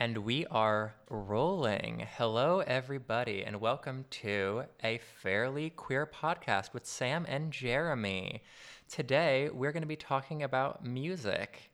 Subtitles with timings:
[0.00, 2.06] And we are rolling.
[2.16, 8.44] Hello, everybody, and welcome to a fairly queer podcast with Sam and Jeremy.
[8.88, 11.72] Today, we're going to be talking about music.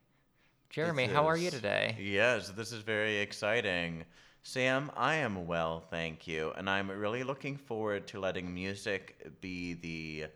[0.71, 1.99] Jeremy, This how are you today?
[2.01, 4.07] Yes, this is very exciting.
[4.43, 6.51] Sam, I am well, thank you.
[6.57, 10.29] And I'm really looking forward to letting music be the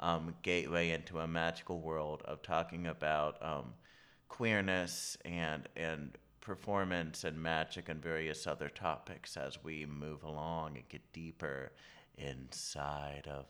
[0.00, 3.74] um, gateway into a magical world of talking about um,
[4.28, 10.88] queerness and, and performance and magic and various other topics as we move along and
[10.88, 11.72] get deeper
[12.16, 13.46] inside of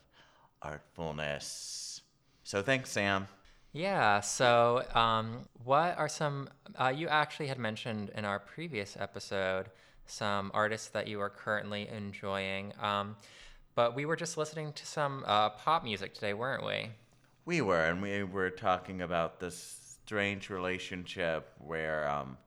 [0.65, 2.01] artfulness.
[2.43, 3.29] So thanks, Sam.
[3.75, 6.49] Yeah, so um, what are some,
[6.81, 9.67] uh, you actually had mentioned in our previous episode
[10.07, 12.73] some artists that you are currently enjoying.
[12.81, 13.17] Um,
[13.75, 16.89] but we were just listening to some uh, pop music today, weren't we?
[17.45, 22.39] We were, and we were talking about this strange relationship where um,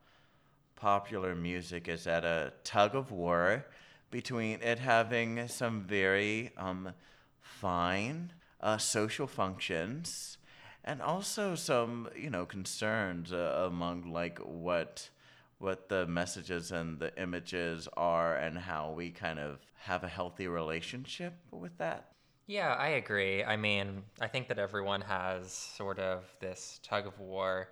[0.80, 3.66] popular music is at a tug of war
[4.10, 6.92] between it having some very um,
[7.40, 10.38] fine uh, social functions
[10.84, 15.10] and also some, you know, concerns uh, among like what
[15.58, 20.48] what the messages and the images are and how we kind of have a healthy
[20.48, 22.12] relationship with that.
[22.46, 23.44] Yeah, I agree.
[23.44, 27.68] I mean, I think that everyone has sort of this tug of war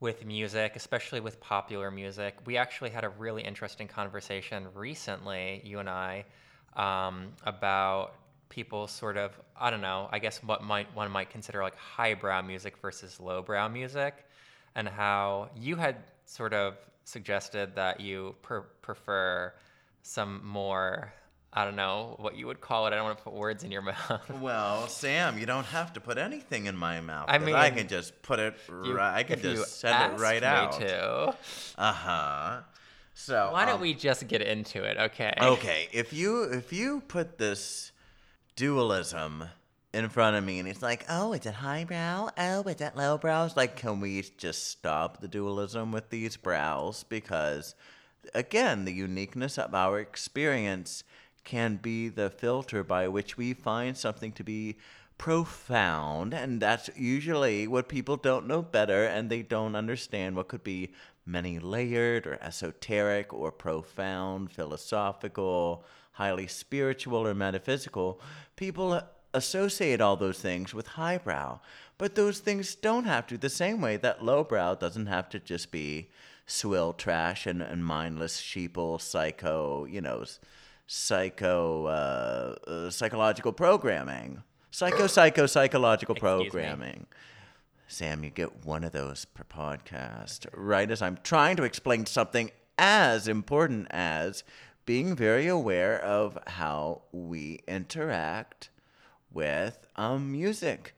[0.00, 2.36] with music, especially with popular music.
[2.44, 6.24] We actually had a really interesting conversation recently, you and I,
[6.76, 8.14] um, about
[8.48, 12.42] people sort of, I don't know, I guess what might one might consider like highbrow
[12.42, 14.24] music versus lowbrow music,
[14.74, 19.52] and how you had sort of suggested that you per- prefer
[20.02, 21.12] some more.
[21.56, 22.92] I don't know what you would call it.
[22.92, 24.30] I don't want to put words in your mouth.
[24.40, 27.24] Well, Sam, you don't have to put anything in my mouth.
[27.28, 29.16] I mean, I can just put it You- right.
[29.16, 30.80] I can just send it right out.
[30.82, 32.60] Uh huh.
[33.14, 34.98] So Why don't um, we just get into it?
[34.98, 35.32] Okay.
[35.40, 37.90] Okay, if you if you put this
[38.56, 39.44] dualism
[39.94, 42.28] in front of me and it's like, oh, is it highbrow?
[42.36, 43.46] Oh, is it lowbrow?
[43.46, 47.04] It's like, can we just stop the dualism with these brows?
[47.08, 47.74] Because
[48.34, 51.02] again, the uniqueness of our experience
[51.46, 54.76] can be the filter by which we find something to be
[55.16, 60.62] profound, and that's usually what people don't know better and they don't understand what could
[60.62, 60.92] be
[61.24, 68.20] many layered or esoteric or profound, philosophical, highly spiritual or metaphysical.
[68.56, 69.00] People
[69.32, 71.58] associate all those things with highbrow,
[71.98, 75.70] but those things don't have to the same way that lowbrow doesn't have to just
[75.70, 76.10] be
[76.46, 80.24] swill trash and, and mindless sheeple psycho, you know,
[80.86, 84.42] psycho uh, uh, psychological programming.
[84.70, 86.50] Psycho psycho psychological Excuse me.
[86.50, 87.06] programming.
[87.88, 92.50] Sam, you get one of those per podcast, right as I'm trying to explain something
[92.78, 94.42] as important as
[94.84, 98.70] being very aware of how we interact
[99.32, 100.94] with um, music.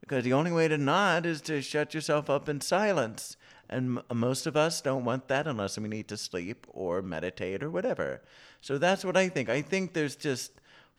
[0.00, 3.36] Because the only way to not is to shut yourself up in silence.
[3.68, 7.62] And m- most of us don't want that unless we need to sleep or meditate
[7.62, 8.22] or whatever.
[8.60, 9.48] So that's what I think.
[9.48, 10.52] I think there's just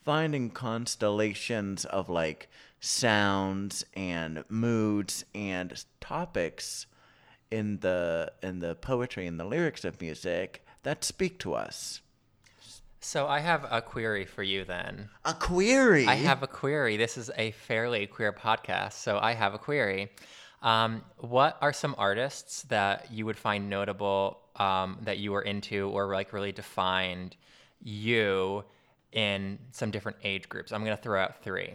[0.03, 2.49] finding constellations of like
[2.79, 6.87] sounds and moods and topics
[7.51, 12.01] in the in the poetry and the lyrics of music that speak to us.
[12.99, 15.09] So I have a query for you then.
[15.25, 16.05] A query.
[16.07, 16.97] I have a query.
[16.97, 20.11] This is a fairly queer podcast, so I have a query.
[20.61, 25.89] Um, what are some artists that you would find notable um, that you were into
[25.89, 27.35] or like really defined
[27.83, 28.63] you
[29.11, 30.71] in some different age groups?
[30.71, 31.73] I'm going to throw out three.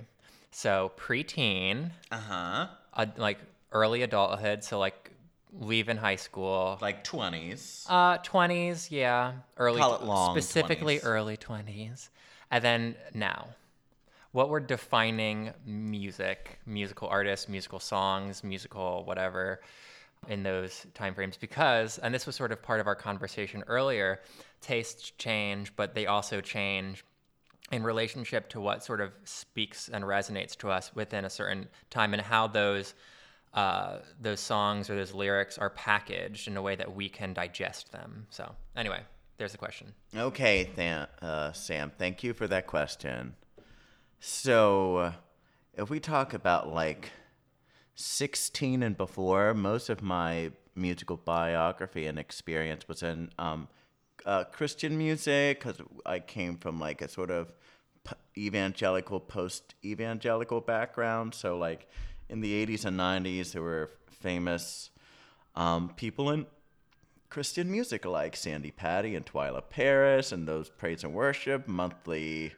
[0.50, 2.67] So preteen, Uh huh.
[2.94, 3.39] uh, like
[3.72, 5.11] early adulthood, so like
[5.53, 7.87] leaving high school, Like twenties.
[7.89, 11.05] uh, twenties, yeah, early, Call it long specifically 20s.
[11.05, 12.11] early twenties,
[12.50, 13.49] and then now.
[14.33, 19.61] What we're defining music, musical artists, musical songs, musical whatever,
[20.28, 21.37] in those time frames?
[21.37, 24.20] Because, and this was sort of part of our conversation earlier,
[24.61, 27.05] tastes change, but they also change
[27.73, 32.12] in relationship to what sort of speaks and resonates to us within a certain time
[32.12, 32.94] and how those
[33.55, 37.90] uh, those songs or those lyrics are packaged in a way that we can digest
[37.90, 38.26] them.
[38.29, 39.00] So anyway,
[39.38, 39.94] there's the question.
[40.14, 43.34] Okay, Tha- uh, Sam, thank you for that question.
[44.20, 45.14] So,
[45.75, 47.11] if we talk about like
[47.96, 53.69] 16 and before, most of my musical biography and experience was in um,
[54.26, 57.52] uh, Christian music because I came from like a sort of
[58.37, 61.34] evangelical, post evangelical background.
[61.34, 61.88] So, like
[62.28, 64.90] in the 80s and 90s, there were famous
[65.54, 66.46] um, people in
[67.31, 72.52] Christian music like Sandi Patty and Twila Paris and those praise and worship monthly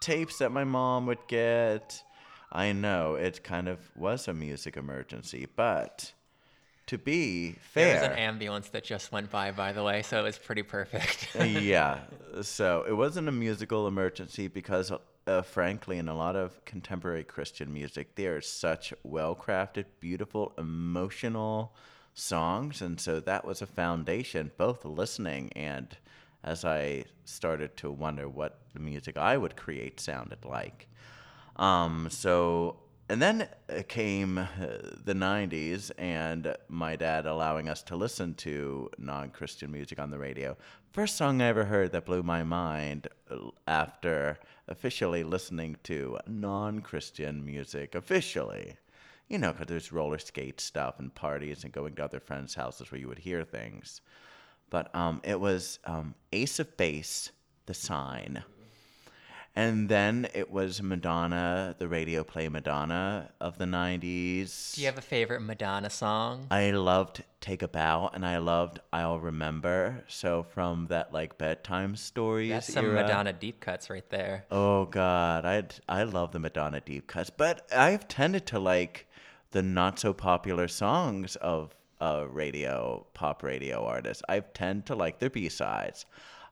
[0.00, 2.02] tapes that my mom would get.
[2.52, 6.12] I know it kind of was a music emergency, but
[6.86, 10.20] to be fair, There was an ambulance that just went by, by the way, so
[10.20, 11.34] it was pretty perfect.
[11.44, 12.00] yeah.
[12.42, 14.92] So it wasn't a musical emergency because,
[15.26, 20.52] uh, frankly, in a lot of contemporary Christian music, there are such well crafted, beautiful,
[20.56, 21.74] emotional
[22.14, 22.80] songs.
[22.80, 25.96] And so that was a foundation, both listening and
[26.44, 30.88] as I started to wonder what the music I would create sounded like.
[31.56, 32.76] Um, so
[33.08, 33.48] and then
[33.88, 34.46] came uh,
[35.04, 40.56] the 90s and my dad allowing us to listen to non-christian music on the radio.
[40.92, 43.36] First song i ever heard that blew my mind uh,
[43.68, 48.74] after officially listening to non-christian music officially.
[49.28, 52.90] You know because there's roller skate stuff and parties and going to other friends houses
[52.90, 54.00] where you would hear things.
[54.68, 57.30] But um, it was um, ace of base
[57.66, 58.42] the sign
[59.56, 64.74] and then it was Madonna, the radio play Madonna of the 90s.
[64.74, 66.46] Do you have a favorite Madonna song?
[66.50, 70.04] I loved Take a Bow and I loved I'll Remember.
[70.08, 73.02] So from that like bedtime stories That's some era.
[73.02, 74.44] Madonna deep cuts right there.
[74.50, 79.06] Oh god, I I love the Madonna deep cuts, but I've tended to like
[79.52, 84.22] the not so popular songs of uh, radio pop radio artists.
[84.28, 86.04] I tend to like their B sides.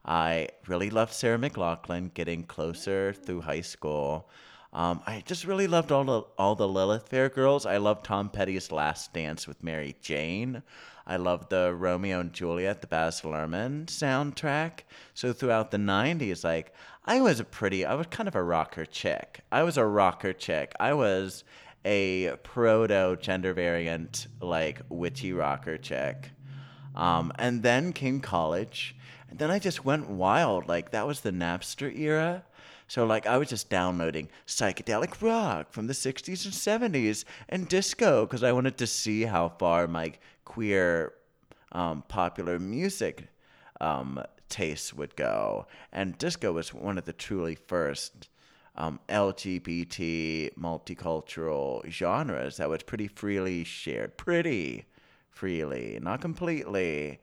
[0.05, 4.29] I really loved Sarah McLachlan getting closer through high school.
[4.71, 7.65] Um, I just really loved all the all the Lilith Fair girls.
[7.65, 10.63] I loved Tom Petty's Last Dance with Mary Jane.
[11.07, 14.79] I loved the Romeo and Juliet, the Baz Luhrmann soundtrack.
[15.13, 16.73] So throughout the '90s, like
[17.05, 19.41] I was a pretty, I was kind of a rocker chick.
[19.51, 20.73] I was a rocker chick.
[20.79, 21.43] I was
[21.85, 26.31] a proto gender variant, like witchy rocker chick.
[26.95, 28.95] Um, and then came college,
[29.37, 30.67] then I just went wild.
[30.67, 32.43] Like that was the Napster era.
[32.87, 38.25] So like I was just downloading psychedelic rock from the 60s and 70s and disco
[38.25, 41.13] because I wanted to see how far my queer
[41.71, 43.27] um, popular music
[43.81, 45.67] um, tastes would go.
[45.91, 48.29] And disco was one of the truly first
[48.75, 54.17] um, LGBT multicultural genres that was pretty freely shared.
[54.17, 54.85] Pretty
[55.29, 57.19] freely, not completely,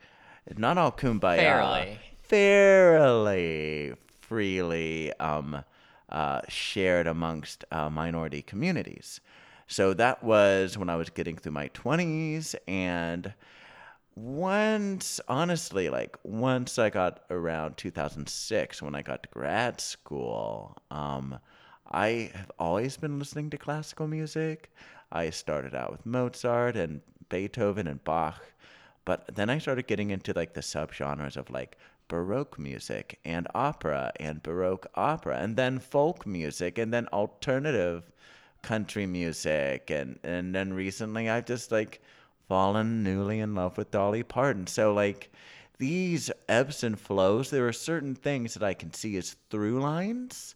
[0.57, 1.39] not all kumbaya.
[1.39, 1.99] Fairly.
[2.23, 3.95] Fairly
[4.33, 5.63] freely um,
[6.09, 9.21] uh, shared amongst uh, minority communities.
[9.67, 12.55] So that was when I was getting through my 20s.
[12.67, 13.35] And
[14.15, 21.39] once, honestly, like once I got around 2006, when I got to grad school, um,
[21.91, 24.73] I have always been listening to classical music.
[25.11, 28.43] I started out with Mozart and Beethoven and Bach,
[29.05, 31.79] but then I started getting into like the subgenres of like
[32.09, 38.11] Baroque music and opera and Baroque opera, and then folk music, and then alternative
[38.63, 42.03] country music, and and then recently I've just like
[42.49, 44.67] fallen newly in love with Dolly Parton.
[44.67, 45.33] So like
[45.79, 50.55] these ebbs and flows, there are certain things that I can see as through lines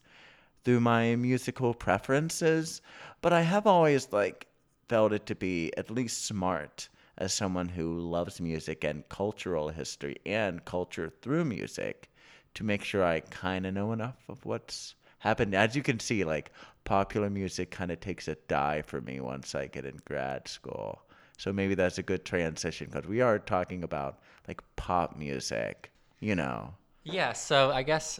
[0.66, 2.82] through my musical preferences,
[3.22, 4.48] but I have always like
[4.88, 10.16] felt it to be at least smart as someone who loves music and cultural history
[10.26, 12.10] and culture through music
[12.54, 15.54] to make sure I kind of know enough of what's happened.
[15.54, 16.52] As you can see, like
[16.84, 21.02] popular music kind of takes a dive for me once I get in grad school.
[21.38, 26.34] So maybe that's a good transition because we are talking about like pop music, you
[26.34, 26.74] know.
[27.04, 28.18] Yeah, so I guess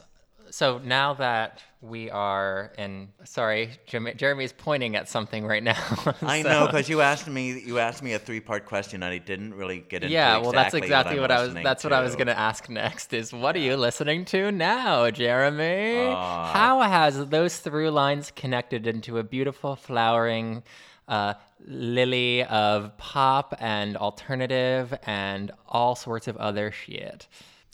[0.51, 6.15] so now that we are in sorry Jeremy, jeremy's pointing at something right now.
[6.23, 9.19] I know because you asked me you asked me a three part question and I
[9.19, 12.01] didn't really get into yeah well that's exactly I'm what i was that's what i
[12.01, 16.07] was going to ask next is what are you listening to now jeremy?
[16.09, 16.51] Ah.
[16.53, 20.63] how has those through lines connected into a beautiful flowering
[21.09, 21.35] uh,
[21.65, 27.27] lily of pop and alternative and all sorts of other shit?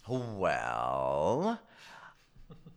[0.08, 1.60] Well,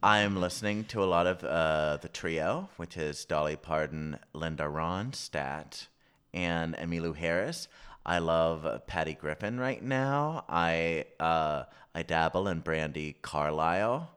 [0.06, 5.88] I'm listening to a lot of uh, the trio, which is Dolly Parton, Linda Ronstadt,
[6.32, 7.68] and Emmylou Harris.
[8.06, 10.46] I love Patty Griffin right now.
[10.48, 11.64] I uh,
[11.96, 14.12] I dabble in Brandi Carlile.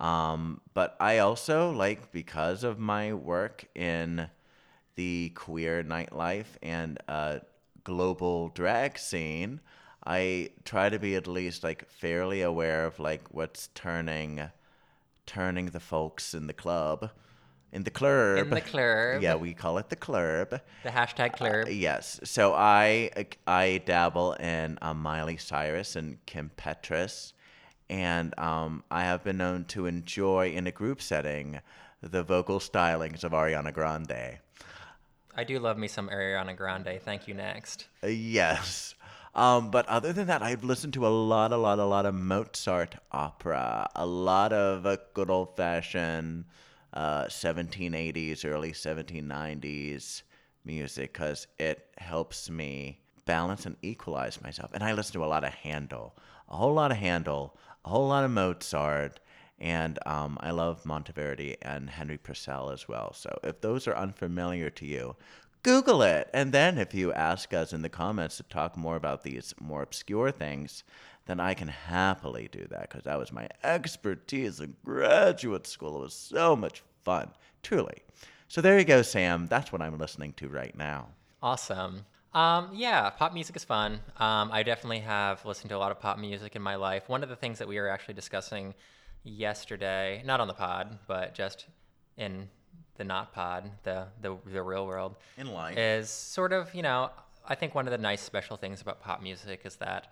[0.00, 4.28] Um, but I also like because of my work in
[4.96, 7.38] the queer nightlife and uh,
[7.84, 9.60] global drag scene,
[10.04, 14.50] I try to be at least like fairly aware of like what's turning
[15.30, 17.10] turning the folks in the club
[17.72, 18.38] in the club.
[18.38, 19.22] In the club.
[19.22, 20.60] Yeah, we call it the club.
[20.82, 21.66] The hashtag club.
[21.68, 22.18] Uh, yes.
[22.24, 23.10] So I
[23.46, 27.32] I dabble in um, Miley Cyrus and Kim Petras,
[27.88, 31.60] and um, I have been known to enjoy in a group setting
[32.02, 34.38] the vocal stylings of Ariana Grande.
[35.36, 36.98] I do love me some Ariana Grande.
[37.04, 37.34] Thank you.
[37.34, 37.86] Next.
[38.02, 38.96] Uh, yes.
[39.34, 42.14] Um, but other than that, I've listened to a lot, a lot, a lot of
[42.14, 46.46] Mozart opera, a lot of uh, good old fashioned
[46.92, 50.22] uh, 1780s, early 1790s
[50.64, 54.70] music because it helps me balance and equalize myself.
[54.74, 56.16] And I listen to a lot of Handel,
[56.48, 59.20] a whole lot of Handel, a whole lot of Mozart.
[59.60, 63.12] And um, I love Monteverdi and Henry Purcell as well.
[63.12, 65.16] So if those are unfamiliar to you,
[65.62, 66.30] Google it.
[66.32, 69.82] And then if you ask us in the comments to talk more about these more
[69.82, 70.84] obscure things,
[71.26, 75.98] then I can happily do that because that was my expertise in graduate school.
[75.98, 77.30] It was so much fun,
[77.62, 78.02] truly.
[78.48, 79.46] So there you go, Sam.
[79.48, 81.08] That's what I'm listening to right now.
[81.42, 82.04] Awesome.
[82.32, 84.00] Um, yeah, pop music is fun.
[84.16, 87.08] Um, I definitely have listened to a lot of pop music in my life.
[87.08, 88.74] One of the things that we were actually discussing
[89.24, 91.66] yesterday, not on the pod, but just
[92.16, 92.48] in
[92.96, 95.76] the not pod, the the, the real world, In life.
[95.78, 97.10] is sort of you know
[97.46, 100.08] I think one of the nice special things about pop music is that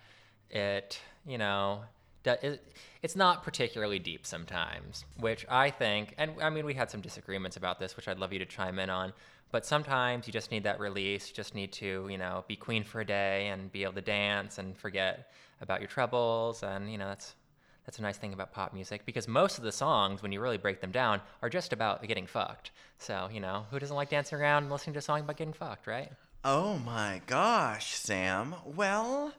[0.51, 1.83] it you know
[2.25, 2.63] it,
[3.03, 7.57] it's not particularly deep sometimes, which I think, and I mean we had some disagreements
[7.57, 9.13] about this, which I'd love you to chime in on.
[9.51, 11.31] But sometimes you just need that release.
[11.31, 14.03] You just need to, you know, be queen for a day and be able to
[14.03, 16.63] dance and forget about your troubles.
[16.63, 17.35] And you know, that's
[17.89, 20.59] that's a nice thing about pop music because most of the songs, when you really
[20.59, 22.71] break them down, are just about getting fucked.
[22.99, 25.55] So, you know, who doesn't like dancing around and listening to a song about getting
[25.55, 26.13] fucked, right?
[26.45, 28.57] Oh my gosh, Sam.
[28.67, 29.33] Well,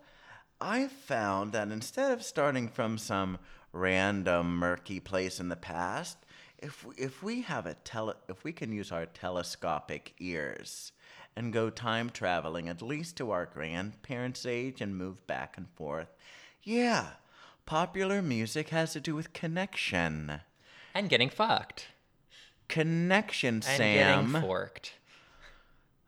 [0.60, 3.38] I found that instead of starting from some
[3.72, 6.18] random murky place in the past,
[6.58, 10.92] if if we have a tele if we can use our telescopic ears
[11.36, 16.10] and go time traveling at least to our grandparents' age and move back and forth,
[16.64, 17.10] yeah,
[17.70, 20.42] popular music has to do with connection.
[20.96, 21.90] And getting fucked.
[22.68, 24.32] Connection, And Sam.
[24.32, 24.94] getting forked.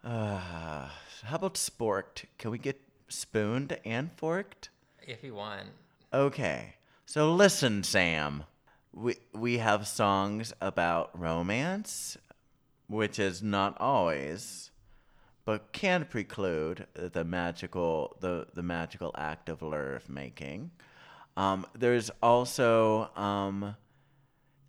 [0.03, 0.89] Uh,
[1.23, 2.25] how about sporked?
[2.39, 4.69] Can we get spooned and forked?
[5.05, 5.67] If you want.
[6.11, 6.73] Okay.
[7.05, 8.43] So listen, Sam.
[8.91, 12.17] We we have songs about romance,
[12.87, 14.71] which is not always,
[15.45, 20.71] but can preclude the magical the the magical act of love making.
[21.37, 23.75] Um, there's also um,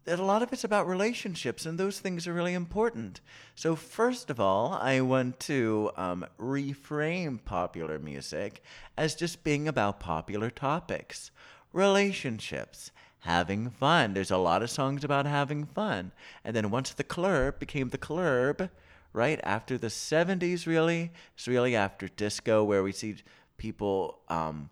[0.05, 3.21] that a lot of it's about relationships, and those things are really important.
[3.55, 8.63] So, first of all, I want to um, reframe popular music
[8.97, 11.31] as just being about popular topics
[11.73, 12.91] relationships,
[13.21, 14.13] having fun.
[14.13, 16.13] There's a lot of songs about having fun.
[16.45, 18.69] And then once the club became the club,
[19.15, 23.17] right after the 70s, really, it's really after disco, where we see
[23.57, 24.19] people.
[24.29, 24.69] Um,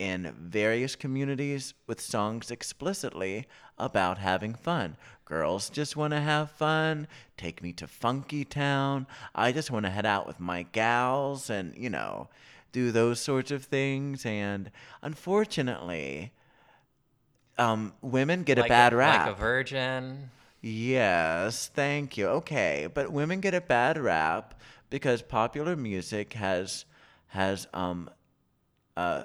[0.00, 4.96] in various communities with songs explicitly about having fun.
[5.26, 9.06] Girls just want to have fun, take me to Funky Town.
[9.34, 12.30] I just want to head out with my gals and, you know,
[12.72, 14.24] do those sorts of things.
[14.24, 14.70] And
[15.02, 16.32] unfortunately,
[17.58, 19.26] um, women get a Like bad rap.
[19.26, 20.30] Like a virgin.
[20.62, 22.26] Yes, thank you.
[22.26, 26.86] Okay, but women get a bad rap because popular music has
[27.28, 28.10] has um
[28.96, 29.22] uh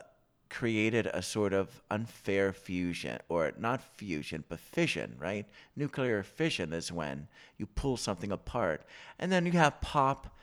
[0.50, 5.46] created a sort of unfair fusion or not fusion but fission, right?
[5.76, 8.82] Nuclear fission is when you pull something apart.
[9.20, 10.36] And then you have pop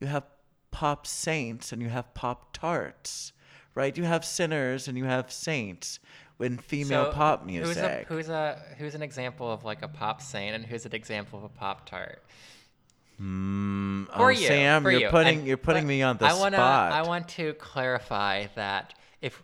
[0.00, 0.24] you have
[0.70, 3.32] pop saints and you have pop tarts,
[3.74, 3.96] right?
[3.96, 6.00] You have sinners and you have saints
[6.40, 7.76] in female So, pop music.
[7.76, 10.94] Who's a, who's a who's an example of like a pop saint and who's an
[10.94, 12.22] example of a pop tart?
[13.20, 15.08] Mm, For oh, you, Sam, for you're you.
[15.08, 16.92] putting And- you're putting me on the I wanna, spot.
[16.92, 19.42] I want to clarify that if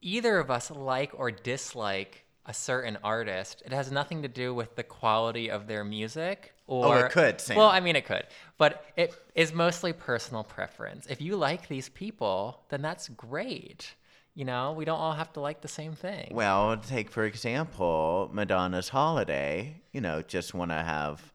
[0.00, 4.76] either of us like or dislike a certain artist, it has nothing to do with
[4.76, 6.52] the quality of their music.
[6.66, 7.56] Or, Oh, it could, Sam.
[7.56, 8.26] Well, I mean, it could,
[8.58, 11.06] but it is mostly personal preference.
[11.08, 13.94] If you like these people, then that's great.
[14.34, 16.32] You know, we don't all have to like the same thing.
[16.34, 21.32] well, take for example Madonna's "Holiday." You know, just want to have,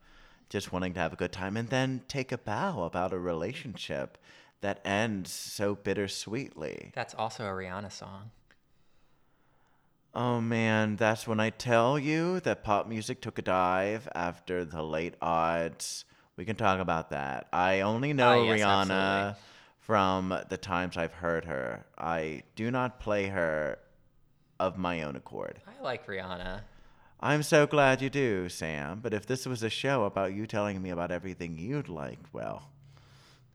[0.49, 4.17] just wanting to have a good time, and then take a bow about a relationship
[4.61, 6.91] that ends so bittersweetly.
[6.93, 8.31] That's also a Rihanna song.
[10.13, 14.81] Oh man, that's when I tell you that pop music took a dive after the
[14.81, 16.03] late odds.
[16.35, 17.47] We can talk about that.
[17.53, 19.41] I only know Ah, yes, Rihanna absolutely.
[19.79, 21.85] from the times I've heard her.
[21.97, 23.77] I do not play her
[24.59, 25.61] of my own accord.
[25.67, 26.61] I like Rihanna.
[27.21, 29.01] I'm so glad you do, Sam.
[29.01, 32.71] But if this was a show about you telling me about everything you'd like, well,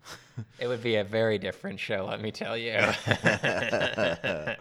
[0.58, 2.72] It would be a very different show, let me tell you.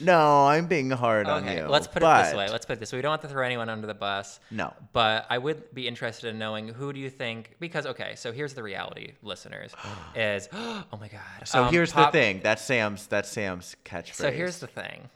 [0.00, 1.66] no, I'm being hard on you.
[1.68, 2.48] let's put it this way.
[2.48, 2.98] Let's put it this way.
[2.98, 4.40] We don't want to throw anyone under the bus.
[4.50, 4.72] No.
[4.92, 8.54] But I would be interested in knowing who do you think because okay, so here's
[8.54, 9.72] the reality, listeners,
[10.16, 11.20] is oh my god.
[11.44, 12.40] So Um, here's pop- the thing.
[12.42, 13.06] That's Sam's.
[13.06, 14.14] That's Sam's catchphrase.
[14.14, 15.08] So here's the thing.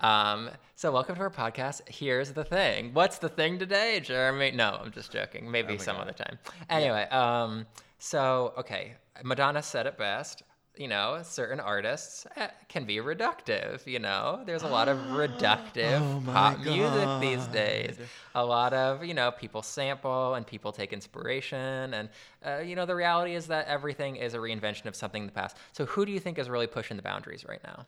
[0.00, 1.88] Um, so welcome to our podcast.
[1.88, 2.90] Here's the thing.
[2.92, 4.52] What's the thing today, Jeremy?
[4.52, 5.50] No, I'm just joking.
[5.50, 6.38] Maybe some other time.
[6.70, 7.66] Anyway, um,
[7.98, 10.42] so okay, Madonna said it best.
[10.76, 13.84] You know, certain artists eh, can be reductive.
[13.84, 17.98] You know, there's a lot of reductive Oh my pop music these days.
[18.36, 22.08] A lot of you know people sample and people take inspiration, and
[22.46, 25.32] uh, you know the reality is that everything is a reinvention of something in the
[25.32, 25.56] past.
[25.72, 27.86] So who do you think is really pushing the boundaries right now?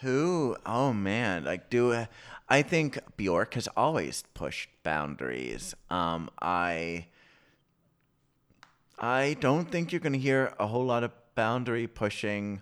[0.00, 0.56] Who?
[0.66, 2.06] Oh man, like do
[2.48, 5.76] I think Bjork has always pushed boundaries.
[5.90, 7.06] Um, I
[9.04, 12.60] I don't think you're gonna hear a whole lot of boundary pushing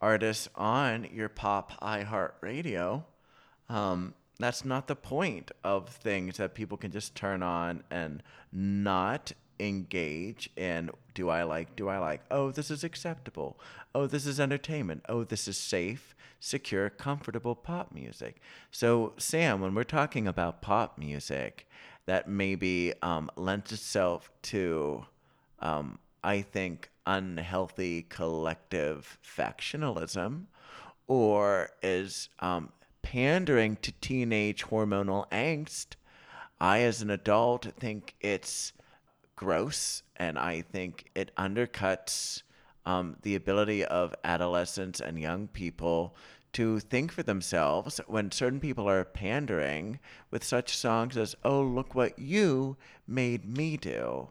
[0.00, 3.04] artists on your pop iHeart radio.
[3.68, 9.32] Um, that's not the point of things that people can just turn on and not
[9.60, 13.60] engage in do I like, do I like, oh, this is acceptable.
[13.94, 15.04] Oh, this is entertainment.
[15.10, 18.40] Oh, this is safe, secure, comfortable pop music.
[18.70, 21.68] So, Sam, when we're talking about pop music
[22.06, 25.04] that maybe um, lends itself to
[25.62, 30.44] um, I think, unhealthy collective factionalism
[31.08, 32.70] or is um,
[33.02, 35.96] pandering to teenage hormonal angst.
[36.60, 38.72] I, as an adult, think it's
[39.34, 42.42] gross and I think it undercuts
[42.86, 46.14] um, the ability of adolescents and young people
[46.52, 49.98] to think for themselves when certain people are pandering
[50.30, 52.76] with such songs as, Oh, look what you
[53.06, 54.28] made me do.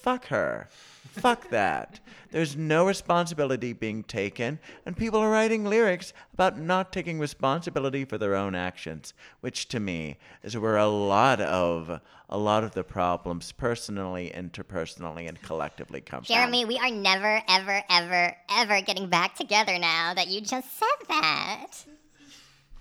[0.00, 0.68] Fuck her.
[0.70, 2.00] Fuck that.
[2.30, 8.18] There's no responsibility being taken, and people are writing lyrics about not taking responsibility for
[8.18, 12.00] their own actions, which to me is where a lot of
[12.30, 16.34] a lot of the problems personally, interpersonally, and collectively come from.
[16.34, 21.08] Jeremy, we are never, ever, ever, ever getting back together now that you just said
[21.08, 21.68] that.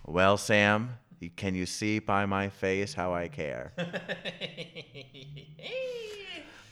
[0.05, 0.97] Well, Sam,
[1.37, 3.71] can you see by my face how I care?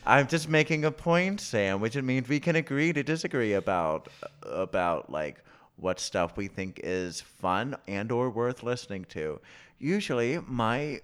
[0.06, 4.08] I'm just making a point, Sam, which it means we can agree to disagree about
[4.42, 5.42] about like
[5.76, 9.40] what stuff we think is fun and or worth listening to.
[9.80, 11.00] Usually, my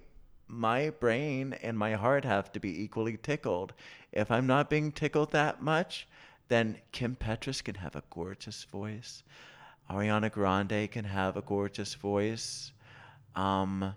[0.47, 3.73] my brain and my heart have to be equally tickled.
[4.13, 6.07] If I'm not being tickled that much,
[6.47, 9.23] then Kim Petras can have a gorgeous voice.
[9.89, 12.71] Ariana Grande can have a gorgeous voice.
[13.35, 13.95] Um,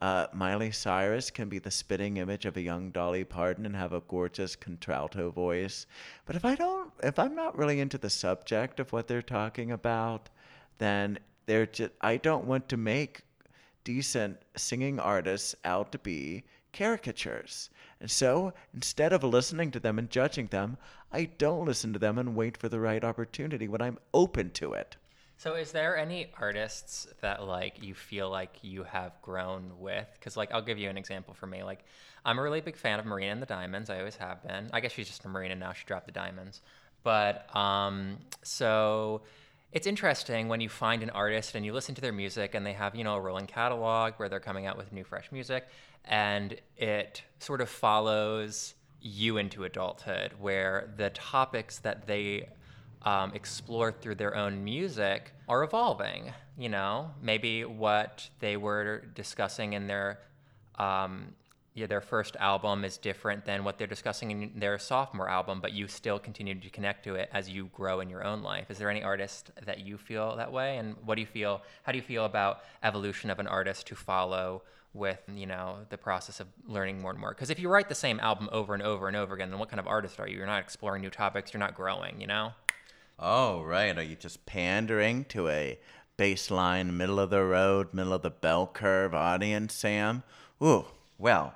[0.00, 3.92] uh, Miley Cyrus can be the spitting image of a young Dolly Parton and have
[3.92, 5.86] a gorgeous contralto voice.
[6.26, 9.70] But if I don't, if I'm not really into the subject of what they're talking
[9.70, 10.28] about,
[10.78, 13.22] then they're just, I don't want to make
[13.84, 17.70] decent singing artists out to be caricatures.
[18.00, 20.76] And so instead of listening to them and judging them,
[21.12, 24.72] I don't listen to them and wait for the right opportunity when I'm open to
[24.72, 24.96] it.
[25.44, 30.08] So, is there any artists that like you feel like you have grown with?
[30.14, 31.62] Because, like, I'll give you an example for me.
[31.62, 31.84] Like,
[32.24, 33.90] I'm a really big fan of Marina and the Diamonds.
[33.90, 34.70] I always have been.
[34.72, 35.74] I guess she's just a Marina now.
[35.74, 36.62] She dropped the Diamonds.
[37.02, 39.20] But um, so
[39.70, 42.72] it's interesting when you find an artist and you listen to their music and they
[42.72, 45.68] have you know a rolling catalog where they're coming out with new fresh music,
[46.06, 52.48] and it sort of follows you into adulthood, where the topics that they
[53.04, 56.32] um, explore through their own music are evolving.
[56.58, 60.20] You know, maybe what they were discussing in their
[60.76, 61.34] um,
[61.74, 65.72] yeah, their first album is different than what they're discussing in their sophomore album, but
[65.72, 68.70] you still continue to connect to it as you grow in your own life.
[68.70, 70.78] Is there any artist that you feel that way?
[70.78, 71.62] And what do you feel?
[71.82, 74.62] How do you feel about evolution of an artist to follow
[74.92, 77.30] with you know the process of learning more and more?
[77.30, 79.68] Because if you write the same album over and over and over again, then what
[79.68, 80.36] kind of artist are you?
[80.36, 81.52] You're not exploring new topics.
[81.52, 82.20] You're not growing.
[82.20, 82.52] You know.
[83.18, 83.96] Oh, right.
[83.96, 85.78] Are you just pandering to a
[86.18, 90.24] baseline, middle of the road, middle of the bell curve audience, Sam?
[90.62, 90.86] Ooh,
[91.18, 91.54] well,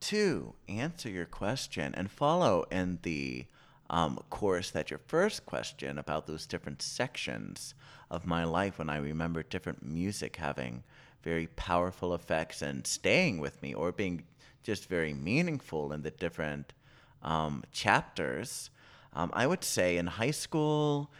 [0.00, 3.46] to answer your question and follow in the
[3.90, 7.74] um, course that your first question about those different sections
[8.08, 10.84] of my life when I remember different music having
[11.22, 14.22] very powerful effects and staying with me or being
[14.62, 16.72] just very meaningful in the different
[17.22, 18.70] um, chapters.
[19.12, 21.10] Um, I would say in high school,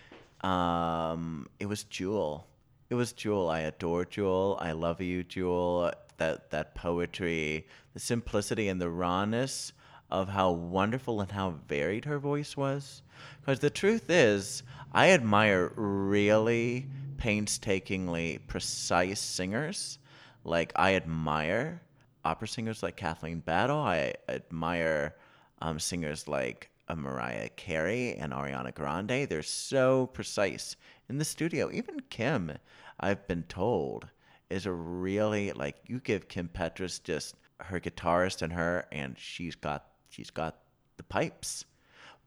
[0.42, 2.46] um, it was Jewel.
[2.88, 3.48] It was Jewel.
[3.48, 4.59] I adore Jewel.
[4.61, 5.92] I love you, Jewel.
[6.18, 9.72] that that poetry, the simplicity and the rawness
[10.11, 13.03] of how wonderful and how varied her voice was.
[13.40, 19.98] Because the truth is, I admire really painstakingly precise singers.
[20.44, 21.83] Like I admire
[22.24, 23.79] opera singers like Kathleen Battle.
[23.79, 25.14] I admire
[25.61, 29.29] um, singers like uh, Mariah Carey and Ariana Grande.
[29.29, 30.76] They're so precise
[31.09, 31.70] in the studio.
[31.72, 32.53] Even Kim,
[32.98, 34.09] I've been told,
[34.48, 39.55] is a really like you give Kim Petras just her guitarist and her, and she's
[39.55, 40.59] got she's got
[40.96, 41.64] the pipes.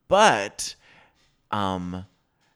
[0.08, 0.76] But
[1.52, 2.06] um,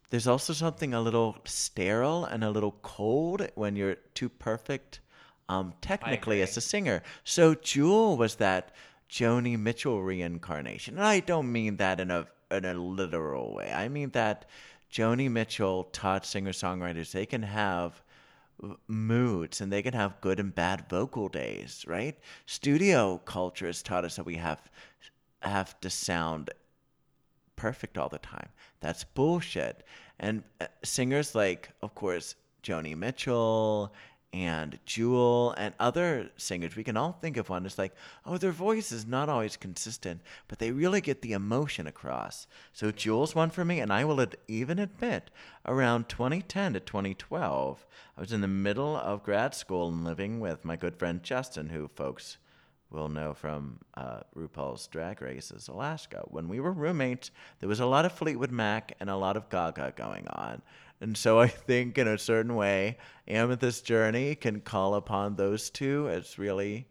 [0.09, 5.01] there's also something a little sterile and a little cold when you're too perfect
[5.49, 7.03] um, technically as a singer.
[7.23, 8.73] So Jewel was that
[9.09, 10.97] Joni Mitchell reincarnation.
[10.97, 13.71] And I don't mean that in a in a literal way.
[13.71, 14.45] I mean that
[14.91, 18.01] Joni Mitchell taught singer-songwriters they can have
[18.87, 22.17] moods and they can have good and bad vocal days, right?
[22.45, 24.71] Studio culture has taught us that we have
[25.41, 26.49] have to sound
[27.55, 28.49] perfect all the time.
[28.79, 29.83] That's bullshit.
[30.19, 33.93] And uh, singers like, of course, Joni Mitchell
[34.33, 38.51] and Jewel and other singers, we can all think of one It's like, oh, their
[38.51, 42.45] voice is not always consistent, but they really get the emotion across.
[42.73, 45.31] So Jewel's one for me, and I will ad- even admit,
[45.65, 47.85] around 2010 to 2012,
[48.17, 51.69] I was in the middle of grad school and living with my good friend Justin,
[51.69, 52.37] who folks
[52.89, 56.23] will know from uh, RuPaul's Drag Races Alaska.
[56.27, 59.49] When we were roommates, there was a lot of Fleetwood Mac and a lot of
[59.49, 60.61] Gaga going on.
[60.99, 66.09] And so I think, in a certain way, Amethyst Journey can call upon those two
[66.09, 66.87] as really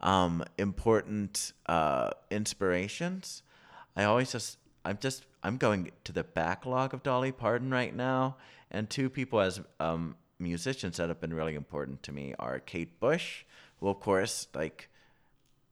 [0.00, 3.42] um, important uh, inspirations.
[3.94, 8.36] I always just, I'm just, I'm going to the backlog of Dolly Parton right now,
[8.70, 12.98] and two people as um, musicians that have been really important to me are Kate
[12.98, 13.44] Bush,
[13.78, 14.89] who, of course, like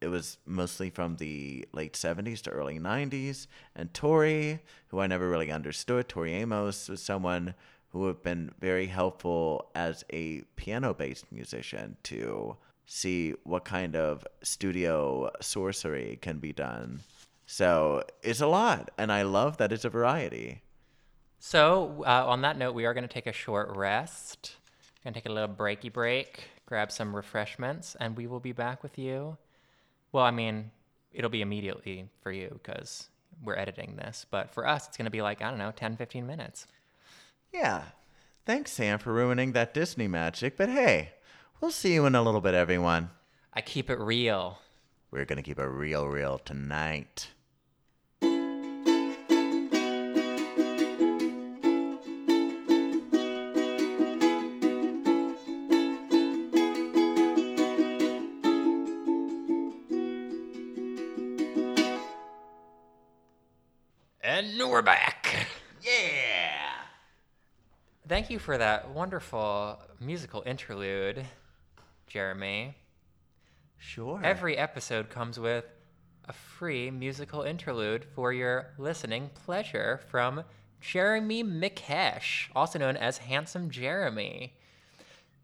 [0.00, 3.46] it was mostly from the late 70s to early 90s.
[3.74, 7.54] And Tori, who I never really understood, Tori Amos was someone
[7.90, 12.56] who have been very helpful as a piano based musician to
[12.86, 17.00] see what kind of studio sorcery can be done.
[17.46, 20.62] So it's a lot, and I love that it's a variety.
[21.38, 24.56] So, uh, on that note, we are going to take a short rest.
[24.98, 28.52] We're Going to take a little breaky break, grab some refreshments, and we will be
[28.52, 29.38] back with you.
[30.12, 30.70] Well, I mean,
[31.12, 33.08] it'll be immediately for you because
[33.42, 35.96] we're editing this, but for us, it's going to be like, I don't know, 10,
[35.96, 36.66] 15 minutes.
[37.52, 37.82] Yeah.
[38.46, 41.10] Thanks, Sam, for ruining that Disney magic, but hey,
[41.60, 43.10] we'll see you in a little bit, everyone.
[43.52, 44.58] I keep it real.
[45.10, 47.28] We're going to keep it real, real tonight.
[64.38, 65.48] And we're back.
[65.82, 66.60] Yeah.
[68.06, 71.24] Thank you for that wonderful musical interlude,
[72.06, 72.76] Jeremy.
[73.78, 74.20] Sure.
[74.22, 75.64] Every episode comes with
[76.28, 80.44] a free musical interlude for your listening pleasure from
[80.80, 84.52] Jeremy Mikush, also known as Handsome Jeremy.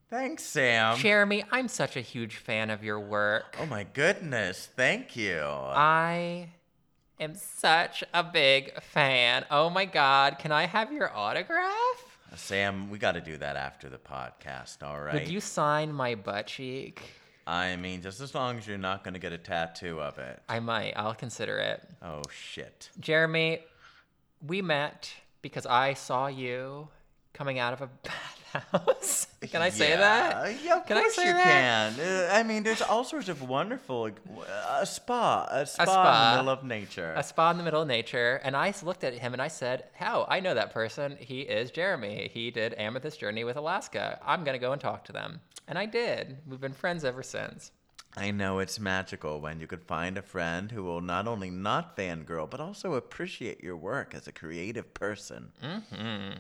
[0.09, 0.99] Thanks, Sam.
[0.99, 3.57] Jeremy, I'm such a huge fan of your work.
[3.59, 4.69] oh my goodness.
[4.77, 5.41] Thank you.
[5.43, 6.51] I
[7.21, 9.45] am such a big fan.
[9.51, 12.19] Oh my god, can I have your autograph?
[12.33, 15.15] Uh, Sam, we got to do that after the podcast, all right?
[15.15, 17.03] Would you sign my butt cheek?
[17.47, 20.41] I mean, just as long as you're not going to get a tattoo of it.
[20.49, 20.95] I might.
[20.97, 21.83] I'll consider it.
[22.03, 22.89] Oh, shit.
[22.99, 23.61] Jeremy,
[24.47, 26.89] we met because I saw you
[27.35, 27.91] coming out of a
[28.55, 29.27] bathhouse.
[29.51, 30.65] Can I say Yeah, that?
[30.65, 31.97] Yeah, of Can I course say you that?
[31.97, 32.01] can.
[32.01, 36.31] Uh, I mean, there's all sorts of wonderful a spa, a spa, in spa.
[36.31, 37.13] the middle of nature.
[37.17, 39.85] A spa in the middle of nature, and I looked at him and I said,
[39.95, 40.25] "How?
[40.31, 41.17] I know that person.
[41.21, 42.31] He is Jeremy.
[42.33, 44.19] He did Amethyst Journey with Alaska.
[44.25, 46.39] I'm gonna go and talk to them." And I did.
[46.47, 47.71] We've been friends ever since.
[48.17, 51.97] I know it's magical when you could find a friend who will not only not
[51.97, 55.51] fangirl, but also appreciate your work as a creative person.
[55.61, 56.37] Mm.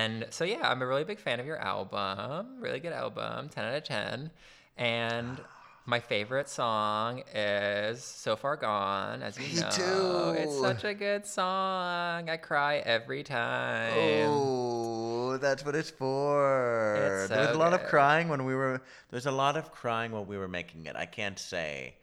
[0.00, 2.60] And so yeah, I'm a really big fan of your album.
[2.60, 4.30] Really good album, 10 out of 10.
[4.76, 5.40] And
[5.86, 10.34] my favorite song is So Far Gone, as you Me know.
[10.36, 10.60] It's too.
[10.60, 12.30] such a good song.
[12.30, 13.92] I cry every time.
[13.96, 16.94] Oh, that's what it's for.
[16.96, 18.80] It's there was so a lot of crying when we were.
[19.10, 20.96] There's a lot of crying while we were making it.
[20.96, 21.96] I can't say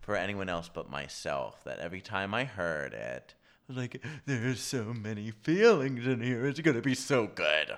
[0.00, 3.34] for anyone else but myself that every time I heard it,
[3.68, 6.46] like, "There's so many feelings in here.
[6.46, 7.76] It's gonna be so good."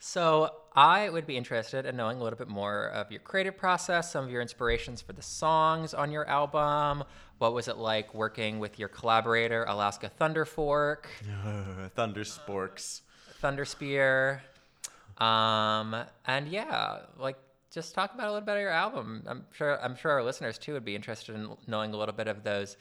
[0.00, 4.12] So I would be interested in knowing a little bit more of your creative process,
[4.12, 7.02] some of your inspirations for the songs on your album.
[7.38, 11.90] What was it like working with your collaborator, Alaska Thunderfork, Thundersporks.
[11.94, 13.00] Thunder Sporks.
[13.42, 14.40] Thunderspear?
[15.22, 15.96] Um,
[16.26, 17.36] and yeah, like
[17.72, 19.24] just talk about a little bit of your album.
[19.26, 22.28] I'm sure I'm sure our listeners too would be interested in knowing a little bit
[22.28, 22.76] of those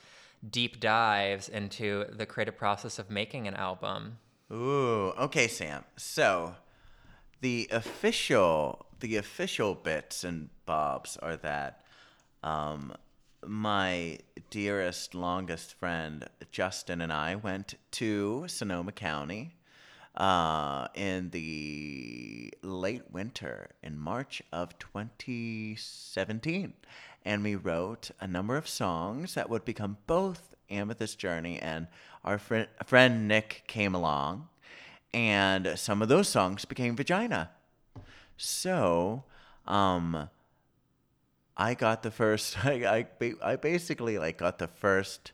[0.48, 4.18] deep dives into the creative process of making an album.
[4.52, 5.84] Ooh, okay, Sam.
[5.98, 6.56] So,
[7.42, 11.84] the official, the official bits and bobs are that
[12.44, 12.94] um,
[13.46, 14.20] my
[14.50, 19.56] dearest, longest friend Justin and I went to Sonoma County
[20.16, 26.74] uh, in the late winter in March of 2017.
[27.26, 31.88] And we wrote a number of songs that would become both Amethyst Journey and
[32.24, 34.50] our friend, friend Nick came along.
[35.14, 37.52] And some of those songs became Vagina.
[38.36, 39.24] So,
[39.66, 40.30] um,
[41.56, 45.32] I got the first, I, I, I basically like got the first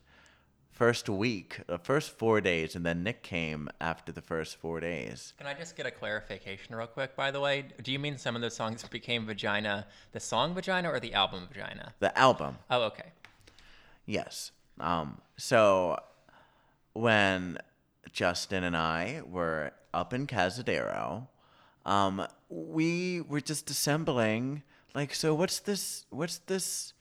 [0.74, 5.32] first week, the first four days, and then Nick came after the first four days.
[5.38, 7.64] Can I just get a clarification real quick, by the way?
[7.82, 11.48] Do you mean some of those songs became Vagina, the song Vagina, or the album
[11.52, 11.94] Vagina?
[12.00, 13.12] The album, Oh, okay.
[14.04, 14.50] yes.
[14.80, 15.96] Um, so
[16.92, 17.58] when
[18.12, 21.28] Justin and I were up in Cazadero,
[21.86, 24.62] um, we were just assembling.
[24.94, 26.06] Like, so what's this?
[26.10, 26.92] What's this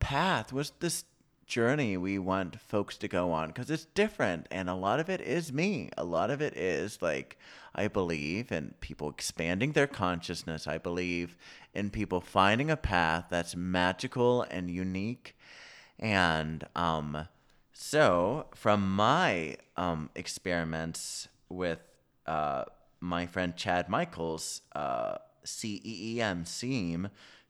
[0.00, 0.52] path?
[0.52, 1.04] What's this
[1.48, 3.48] journey we want folks to go on?
[3.48, 5.90] Because it's different, and a lot of it is me.
[5.96, 7.38] A lot of it is like
[7.74, 10.66] I believe in people expanding their consciousness.
[10.66, 11.36] I believe
[11.74, 15.36] in people finding a path that's magical and unique.
[15.98, 17.26] And um,
[17.72, 21.78] so, from my um, experiments with
[22.26, 22.64] uh,
[23.00, 27.08] my friend Chad Michaels, uh, CEEM Seam,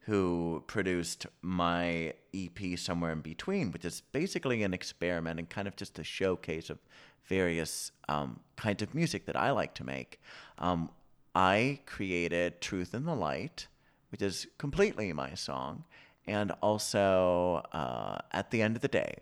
[0.09, 5.77] who produced my EP Somewhere in Between, which is basically an experiment and kind of
[5.77, 6.79] just a showcase of
[7.27, 10.19] various um, kinds of music that I like to make.
[10.57, 10.91] Um,
[11.35, 13.67] I created Truth in the Light,
[14.11, 15.85] which is completely my song,
[16.27, 19.17] and also uh, At the End of the Day.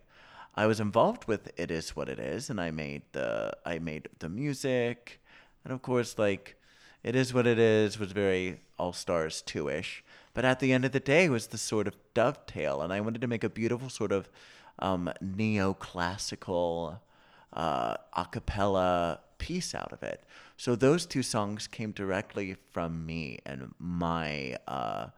[0.54, 4.08] I was involved with It Is What It Is, and I made the I made
[4.20, 5.20] the music,
[5.64, 6.55] and of course, like
[7.06, 10.02] It Is What It Is was very All Stars two ish,
[10.34, 13.00] but at the end of the day it was the sort of dovetail, and I
[13.00, 14.28] wanted to make a beautiful sort of
[14.80, 16.98] um, neoclassical
[17.52, 20.24] uh, a cappella piece out of it.
[20.56, 25.10] So those two songs came directly from me and my uh,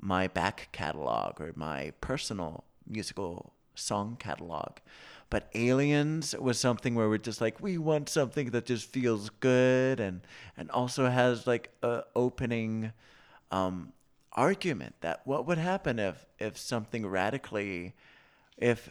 [0.00, 4.78] my back catalog or my personal musical song catalog.
[5.30, 9.98] But Aliens was something where we're just like we want something that just feels good
[9.98, 10.20] and
[10.56, 12.92] and also has like a opening
[13.50, 13.92] um,
[14.34, 17.94] argument that what would happen if if something radically
[18.58, 18.90] if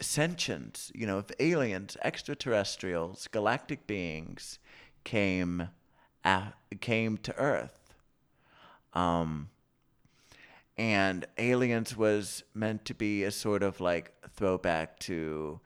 [0.00, 4.58] sentience, you know, if aliens, extraterrestrials, galactic beings
[5.04, 5.68] came
[6.24, 7.94] a came to Earth.
[8.92, 9.50] Um,
[10.80, 15.60] and Aliens was meant to be a sort of like throwback to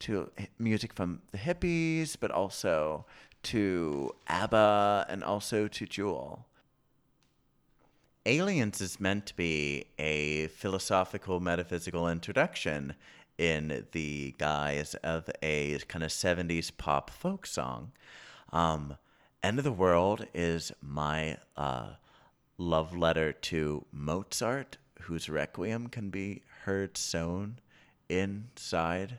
[0.00, 3.06] to music from the hippies, but also
[3.44, 6.46] to ABBA and also to Jewel.
[8.26, 12.96] Aliens is meant to be a philosophical, metaphysical introduction
[13.38, 17.92] in the guise of a kind of 70s pop folk song.
[18.52, 18.96] Um,
[19.44, 21.90] End of the World is my uh,
[22.58, 27.58] love letter to Mozart, whose Requiem can be heard sewn
[28.08, 29.18] inside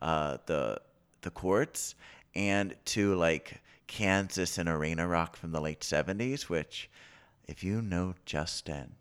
[0.00, 0.80] uh, the
[1.22, 1.94] the chords,
[2.34, 6.88] and to like Kansas and arena rock from the late 70s, which,
[7.46, 8.94] if you know Justin,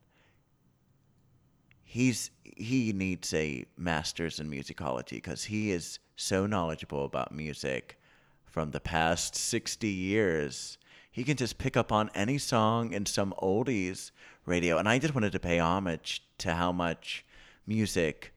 [1.83, 7.99] he's he needs a master's in musicology because he is so knowledgeable about music
[8.45, 10.77] from the past 60 years
[11.17, 14.11] he can just pick up on any song in some oldies
[14.45, 17.25] radio and i just wanted to pay homage to how much
[17.65, 18.31] music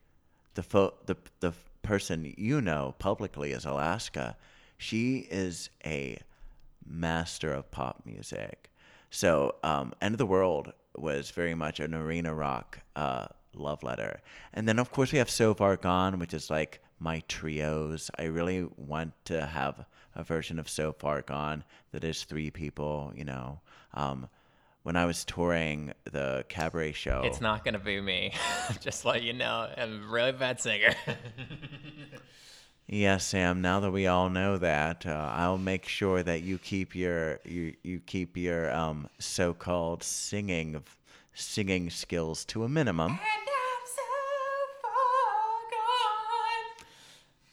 [0.55, 4.35] the fo- the the person you know publicly is alaska
[4.79, 6.17] she is a
[6.83, 8.71] master of pop music
[9.11, 14.21] so um, end of the world was very much an arena rock uh, love letter.
[14.53, 18.09] And then, of course, we have So Far Gone, which is like my trios.
[18.17, 23.11] I really want to have a version of So Far Gone that is three people,
[23.15, 23.61] you know.
[23.93, 24.27] Um,
[24.83, 28.33] when I was touring the cabaret show, It's not gonna be me.
[28.81, 30.95] Just let you know, I'm a really bad singer.
[32.87, 33.61] Yes, Sam.
[33.61, 37.73] Now that we all know that, uh, I'll make sure that you keep your you,
[37.83, 40.83] you keep your um, so-called singing
[41.33, 43.17] singing skills to a minimum.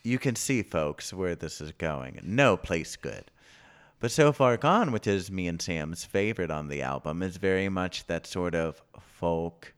[0.09, 2.19] You can see, folks, where this is going.
[2.23, 3.31] No place good.
[4.01, 7.69] But So Far Gone, which is me and Sam's favorite on the album, is very
[7.69, 9.75] much that sort of folk,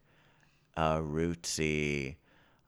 [0.76, 2.14] uh, rootsy.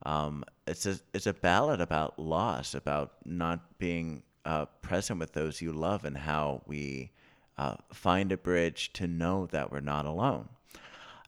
[0.04, 5.62] Um, it's a it's a ballad about loss, about not being uh, present with those
[5.62, 7.12] you love, and how we
[7.58, 10.48] uh, find a bridge to know that we're not alone.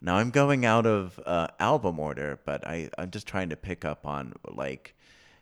[0.03, 3.85] Now I'm going out of uh, album order, but I I'm just trying to pick
[3.85, 4.97] up on like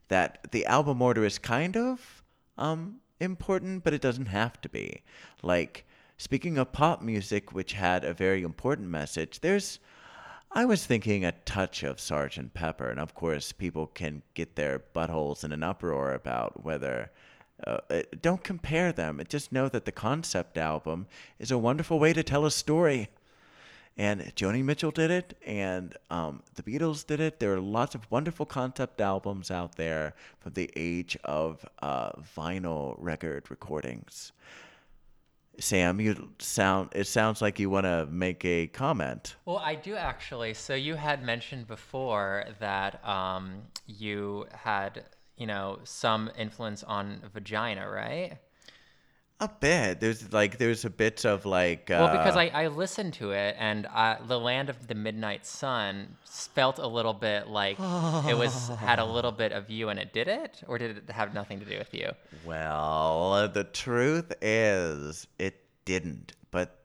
[0.08, 2.22] that the album order is kind of
[2.58, 5.02] um important, but it doesn't have to be.
[5.42, 5.86] Like
[6.16, 9.78] speaking of pop music, which had a very important message, there's
[10.54, 14.82] I was thinking a touch of Sergeant Pepper, and of course, people can get their
[14.94, 17.10] buttholes in an uproar about whether.
[17.64, 19.22] Uh, don't compare them.
[19.28, 21.06] Just know that the concept album
[21.38, 23.08] is a wonderful way to tell a story.
[23.96, 27.40] And Joni Mitchell did it, and um, the Beatles did it.
[27.40, 32.94] There are lots of wonderful concept albums out there from the age of uh, vinyl
[32.98, 34.33] record recordings.
[35.59, 36.88] Sam, you sound.
[36.92, 39.37] It sounds like you want to make a comment.
[39.44, 40.55] Well, I do actually.
[40.55, 45.05] So you had mentioned before that um, you had,
[45.37, 48.38] you know, some influence on vagina, right?
[49.42, 49.98] A bit.
[49.98, 51.90] There's like there's a bit of like.
[51.90, 55.44] Uh, Well, because I, I listened to it and I, the land of the midnight
[55.44, 59.98] sun felt a little bit like it was had a little bit of you and
[59.98, 60.12] it.
[60.12, 62.12] Did it, or did it have nothing to do with you?
[62.44, 66.35] Well, the truth is, it didn't.
[66.52, 66.78] But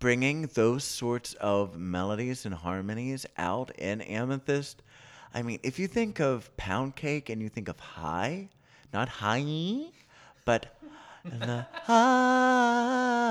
[0.00, 4.82] bringing those sorts of melodies and harmonies out in Amethyst,
[5.32, 8.48] I mean, if you think of pound cake and you think of high,
[8.92, 9.84] not high,
[10.44, 10.76] but
[11.24, 13.22] the high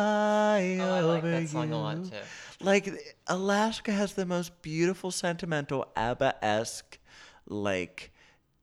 [0.80, 2.12] Oh, I like over that song a lot too.
[2.60, 7.00] Like Alaska has the most beautiful, sentimental ABBA-esque,
[7.48, 8.12] like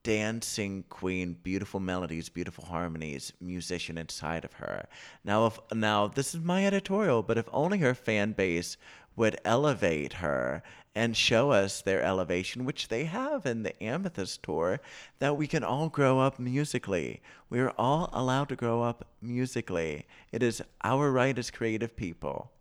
[0.04, 4.86] dancing queen, beautiful melodies, beautiful harmonies, musician inside of her.
[5.24, 8.76] Now, if now this is my editorial, but if only her fan base
[9.18, 10.62] would elevate her
[10.94, 14.80] and show us their elevation, which they have in the Amethyst tour,
[15.18, 17.20] that we can all grow up musically.
[17.50, 20.06] We are all allowed to grow up musically.
[20.32, 22.52] It is our right as creative people.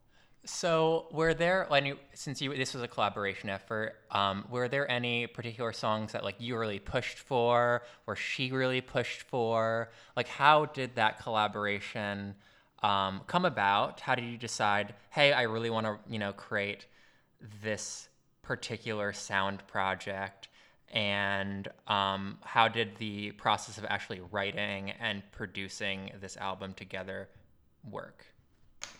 [0.46, 3.96] So, were there any since you this was a collaboration effort?
[4.12, 8.80] Um, were there any particular songs that like you really pushed for, or she really
[8.80, 9.92] pushed for?
[10.16, 12.36] Like, how did that collaboration
[12.84, 14.00] um, come about?
[14.02, 14.94] How did you decide?
[15.10, 16.86] Hey, I really want to you know create
[17.62, 18.10] this
[18.42, 20.48] particular sound project.
[20.94, 27.28] And um, how did the process of actually writing and producing this album together
[27.92, 28.26] work?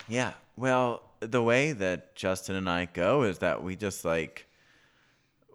[0.06, 0.34] Yeah.
[0.56, 4.47] Well, the way that Justin and I go is that we just like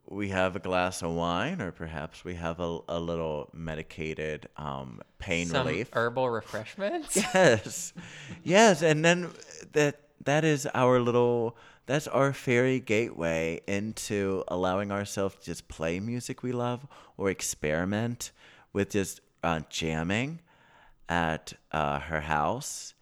[0.08, 5.02] we have a glass of wine or perhaps we have a, a little medicated um,
[5.18, 5.90] pain Some relief.
[5.94, 7.16] herbal refreshments.
[7.16, 7.94] yes.
[8.44, 9.30] Yes, and then
[9.74, 16.00] that that is our little that's our fairy gateway into allowing ourselves to just play
[16.00, 16.86] music we love
[17.18, 18.32] or experiment
[18.72, 20.40] with just uh, jamming
[21.10, 22.94] at uh, her house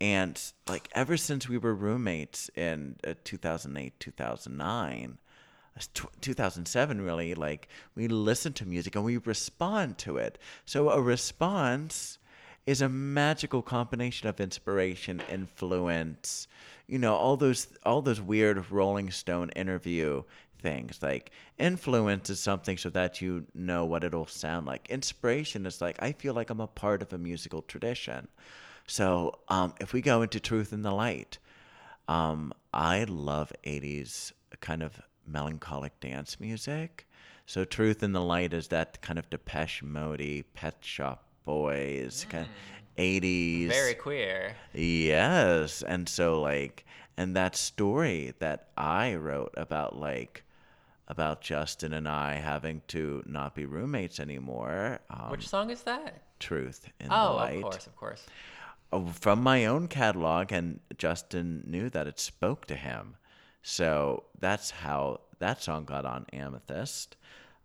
[0.00, 5.18] and like ever since we were roommates in uh, 2008 2009 uh, tw-
[6.20, 7.34] 2007 really.
[7.34, 10.38] Like we listen to music and we respond to it.
[10.64, 12.18] So a response
[12.66, 16.48] is a magical combination of inspiration influence
[16.86, 20.22] you know all those all those weird rolling stone interview
[20.60, 20.98] things.
[21.02, 24.88] Like influence is something so that you know what it'll sound like.
[24.90, 28.28] Inspiration is like i feel like i'm a part of a musical tradition.
[28.86, 31.38] So um, if we go into truth in the light
[32.06, 37.06] um, i love 80s kind of melancholic dance music
[37.46, 42.44] so truth in the light is that kind of depeche mode pet shop boys kind
[42.46, 42.50] of
[42.96, 44.54] 80s Very queer.
[44.72, 45.82] Yes.
[45.82, 46.84] And so like
[47.16, 50.44] and that story that I wrote about like
[51.08, 55.00] about Justin and I having to not be roommates anymore.
[55.10, 56.22] Um, Which song is that?
[56.38, 57.54] truth in Oh, the light.
[57.54, 58.26] Oh, of course, of course.
[58.92, 63.16] uh, From my own catalog and Justin knew that it spoke to him.
[63.64, 67.16] So that's how that song got on Amethyst.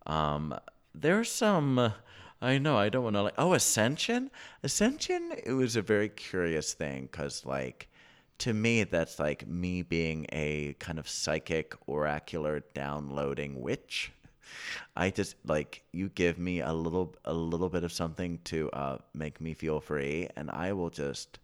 [0.07, 0.55] Um,
[0.95, 1.93] there's some
[2.41, 4.31] I know I don't want to like oh Ascension
[4.63, 7.89] Ascension it was a very curious thing because like
[8.39, 14.11] to me that's like me being a kind of psychic oracular downloading witch
[14.95, 18.97] I just like you give me a little a little bit of something to uh,
[19.13, 21.39] make me feel free, and I will just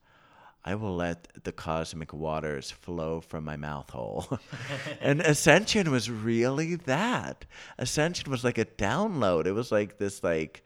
[0.67, 4.39] I will let the cosmic waters flow from my mouth hole.
[4.99, 7.45] and Ascension was really that.
[7.77, 9.45] Ascension was like a download.
[9.45, 10.63] It was like this like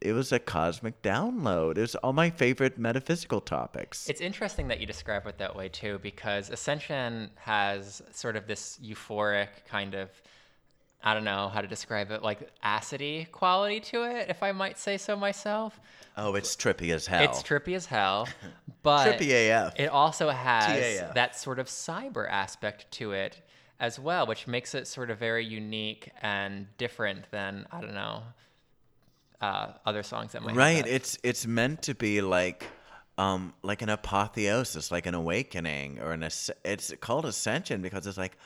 [0.00, 1.78] it was a cosmic download.
[1.78, 4.08] It was all my favorite metaphysical topics.
[4.08, 8.78] It's interesting that you describe it that way too, because Ascension has sort of this
[8.82, 10.10] euphoric kind of
[11.02, 14.78] I don't know how to describe it, like acidy quality to it, if I might
[14.78, 15.78] say so myself.
[16.16, 17.22] Oh, it's trippy as hell.
[17.22, 18.28] It's trippy as hell,
[18.82, 19.74] but Trippy AF.
[19.78, 21.14] it also has TAF.
[21.14, 23.40] that sort of cyber aspect to it
[23.78, 28.22] as well, which makes it sort of very unique and different than I don't know
[29.40, 30.84] uh, other songs that might right.
[30.86, 32.66] It's it's meant to be like
[33.16, 38.18] um like an apotheosis, like an awakening or an asc- it's called ascension because it's
[38.18, 38.36] like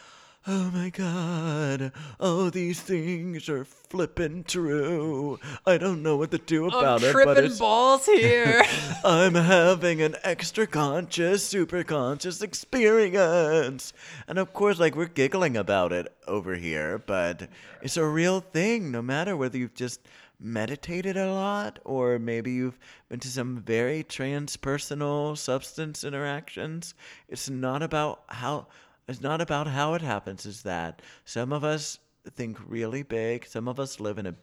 [0.44, 1.92] Oh my god.
[2.18, 5.38] Oh, these things are flippin' true.
[5.64, 8.64] I don't know what to do I'm about it, but tripping it's balls here.
[9.04, 13.92] I'm having an extra conscious, super conscious experience.
[14.26, 17.48] And of course, like, we're giggling about it over here, but
[17.80, 20.00] it's a real thing, no matter whether you've just
[20.40, 26.94] meditated a lot or maybe you've been to some very transpersonal substance interactions.
[27.28, 28.66] It's not about how.
[29.08, 31.98] It's not about how it happens, is that some of us
[32.36, 34.34] think really big, some of us live in a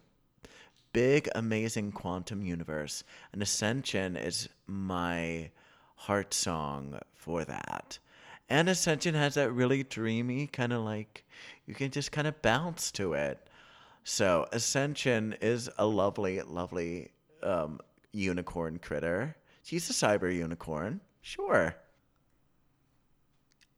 [0.92, 3.04] big, amazing quantum universe.
[3.32, 5.50] And Ascension is my
[5.96, 8.00] heart song for that.
[8.50, 11.26] And Ascension has that really dreamy kind of like,
[11.66, 13.48] you can just kind of bounce to it.
[14.04, 17.12] So Ascension is a lovely, lovely
[17.44, 17.80] um,
[18.12, 19.36] unicorn critter.
[19.64, 21.76] She's a cyber unicorn, sure.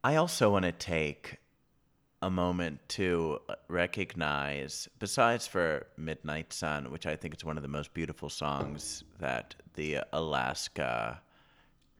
[0.03, 1.37] I also want to take
[2.23, 7.69] a moment to recognize, besides for Midnight Sun, which I think is one of the
[7.69, 11.21] most beautiful songs that the Alaska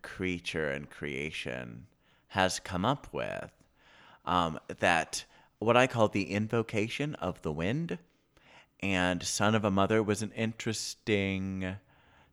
[0.02, 1.86] creature and creation
[2.30, 3.52] has come up with,
[4.26, 5.26] um, that
[5.60, 8.00] what I call the invocation of the wind
[8.80, 11.76] and Son of a Mother was an interesting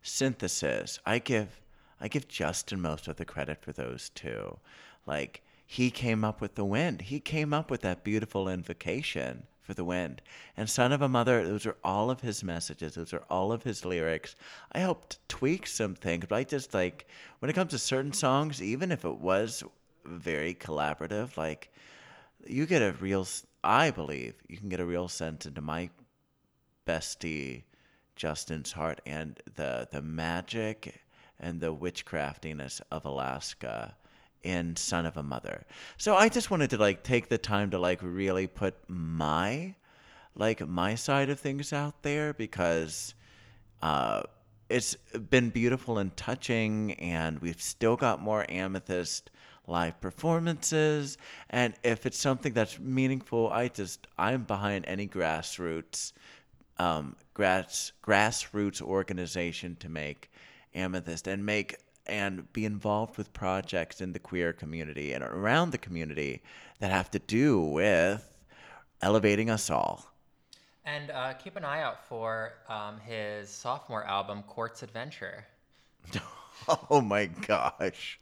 [0.01, 0.99] synthesis.
[1.05, 1.61] I give
[2.01, 4.59] I give Justin most of the credit for those two.
[5.05, 7.03] Like he came up with the wind.
[7.03, 10.23] He came up with that beautiful invocation for the wind.
[10.57, 12.95] And Son of a Mother, those are all of his messages.
[12.95, 14.35] Those are all of his lyrics.
[14.73, 17.07] I helped tweak some things, but I just like
[17.41, 19.63] when it comes to certain songs, even if it was
[20.07, 21.71] very collaborative, like
[22.47, 23.29] you get a real,
[23.63, 25.91] I believe you can get a real sense into my
[26.87, 27.65] bestie
[28.17, 31.03] Justin's heart and the the magic
[31.39, 33.95] and the witchcraftiness of Alaska
[34.43, 35.65] in Son of a Mother.
[35.97, 39.75] So I just wanted to like take the time to like really put my
[40.35, 43.15] like my side of things out there because
[43.83, 44.23] uh
[44.69, 44.95] it's
[45.31, 49.31] been beautiful and touching and we've still got more amethyst
[49.67, 51.19] live performances
[51.51, 56.13] and if it's something that's meaningful i just i'm behind any grassroots
[56.79, 60.31] um, grass grassroots organization to make
[60.75, 61.77] amethyst and make
[62.09, 66.43] and be involved with projects in the queer community and around the community
[66.81, 68.39] that have to do with
[69.03, 70.09] elevating us all
[70.89, 75.47] and uh, keep an eye out for um, his sophomore album, Quartz Adventure.
[76.91, 78.19] Oh my gosh.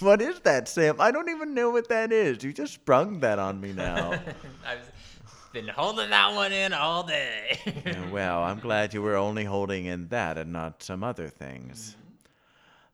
[0.00, 1.00] What is that, Sam?
[1.00, 2.44] I don't even know what that is.
[2.44, 4.12] You just sprung that on me now.
[4.66, 4.92] I've
[5.54, 7.58] been holding that one in all day.
[8.12, 11.96] Well, I'm glad you were only holding in that and not some other things.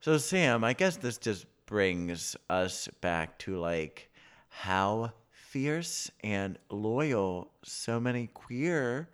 [0.01, 4.11] So, Sam, I guess this just brings us back to like
[4.49, 9.09] how fierce and loyal so many queer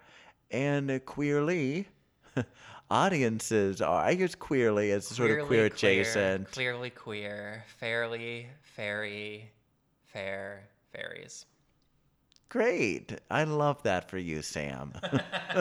[0.50, 1.88] and queerly
[2.90, 4.04] audiences are.
[4.04, 6.50] I use queerly as sort of queer adjacent.
[6.52, 7.64] Clearly queer.
[7.78, 9.50] Fairly, fairy,
[10.12, 11.46] fair, fairies.
[12.50, 13.18] Great.
[13.30, 14.92] I love that for you, Sam.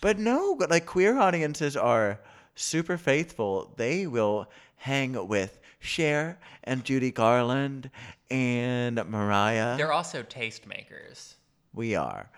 [0.00, 2.18] but no, but, like queer audiences are
[2.58, 3.72] super faithful.
[3.76, 7.90] They will hang with Cher and Judy Garland
[8.30, 9.76] and Mariah.
[9.76, 11.34] They're also tastemakers.
[11.74, 12.30] we are.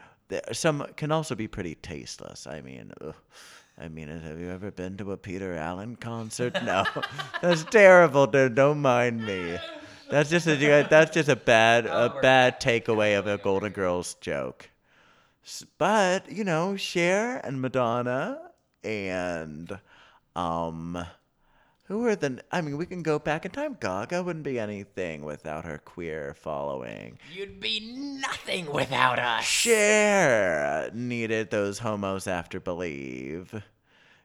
[0.52, 2.46] Some can also be pretty tasteless.
[2.46, 3.14] I mean, ugh.
[3.76, 6.54] I mean, have you ever been to a Peter Allen concert?
[6.62, 6.84] No,
[7.42, 8.26] that's terrible.
[8.26, 8.54] Dude.
[8.54, 9.58] Don't mind me.
[10.10, 14.68] That's just a that's just a bad a bad takeaway of a Golden Girls joke.
[15.78, 18.40] But you know, Cher and Madonna
[18.84, 19.78] and
[20.36, 21.04] um,
[21.84, 22.42] Who are the?
[22.50, 23.76] I mean, we can go back in time.
[23.80, 27.18] Gaga wouldn't be anything without her queer following.
[27.34, 27.80] You'd be
[28.20, 29.44] nothing without us.
[29.44, 33.62] Cher needed those homos after Believe.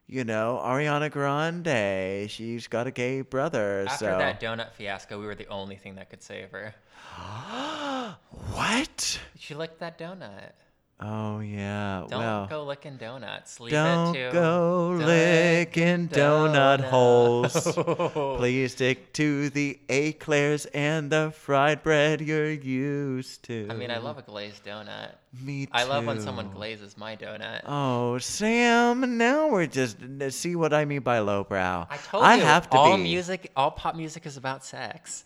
[0.08, 3.86] You know, Ariana Grande, she's got a gay brother.
[3.88, 6.76] After so that donut fiasco, we were the only thing that could save her.
[8.54, 9.20] what?
[9.40, 10.52] She licked that donut.
[10.98, 12.06] Oh yeah.
[12.08, 13.60] Don't well, go licking donuts.
[13.60, 17.54] Leave don't it to go licking donut holes.
[18.38, 23.68] Please stick to the eclairs and the fried bread you're used to.
[23.70, 25.12] I mean, I love a glazed donut.
[25.42, 25.72] Me too.
[25.74, 27.62] I love when someone glazes my donut.
[27.66, 29.18] Oh, Sam!
[29.18, 29.98] Now we're just
[30.30, 31.88] see what I mean by lowbrow.
[31.90, 33.04] I told I you, have to all be.
[33.04, 35.26] music, all pop music is about sex.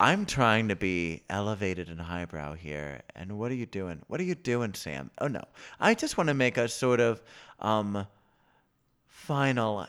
[0.00, 3.02] I'm trying to be elevated and highbrow here.
[3.14, 4.02] And what are you doing?
[4.08, 5.10] What are you doing, Sam?
[5.18, 5.42] Oh no.
[5.78, 7.22] I just want to make a sort of
[7.60, 8.06] um
[9.06, 9.86] final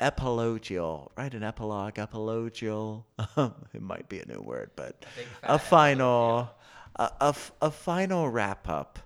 [0.00, 1.34] epilogial, right?
[1.34, 3.04] An epilogue, epilogial.
[3.74, 5.04] it might be a new word, but
[5.42, 6.50] a final
[6.96, 8.98] a, a, a final wrap up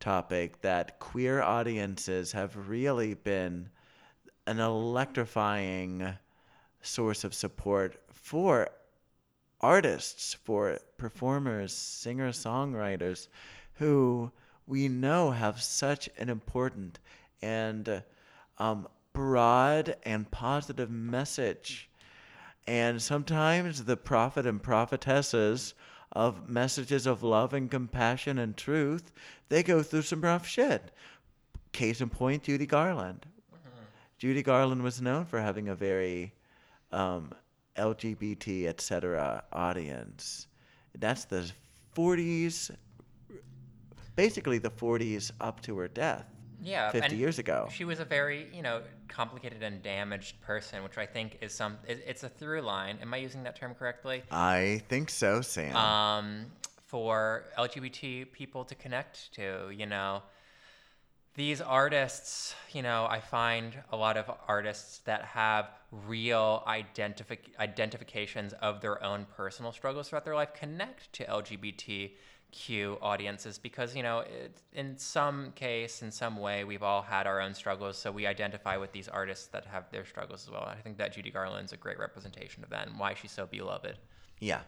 [0.00, 3.68] topic that queer audiences have really been
[4.46, 6.14] an electrifying
[6.82, 8.68] source of support for
[9.60, 13.28] artists, for performers, singer songwriters
[13.74, 14.30] who
[14.66, 16.98] we know have such an important
[17.40, 18.02] and
[18.58, 21.88] um, broad and positive message.
[22.66, 25.74] And sometimes the prophet and prophetesses
[26.12, 29.12] of messages of love and compassion and truth,
[29.48, 30.90] they go through some rough shit.
[31.72, 33.26] Case in point, Judy Garland.
[34.18, 36.34] Judy Garland was known for having a very
[36.90, 37.32] um,
[37.78, 39.42] LGBT, etc.
[39.52, 40.46] audience.
[40.98, 41.50] That's the
[41.96, 42.70] 40s,
[44.16, 46.26] basically the 40s up to her death.
[46.60, 47.68] Yeah, 50 years ago.
[47.72, 51.78] She was a very, you know, complicated and damaged person, which I think is some.
[51.86, 52.98] It, it's a through line.
[53.00, 54.24] Am I using that term correctly?
[54.30, 55.76] I think so, Sam.
[55.76, 56.46] Um,
[56.84, 60.22] for LGBT people to connect to, you know,
[61.38, 62.56] these artists.
[62.72, 69.02] You know, I find a lot of artists that have real identific- identifications of their
[69.02, 74.98] own personal struggles throughout their life connect to LGBTQ audiences because you know it, in
[74.98, 78.92] some case in some way we've all had our own struggles so we identify with
[78.92, 81.98] these artists that have their struggles as well i think that judy garland's a great
[81.98, 83.96] representation of that and why she's so beloved
[84.40, 84.60] yeah.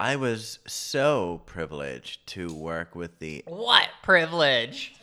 [0.00, 4.94] I was so privileged to work with the what privilege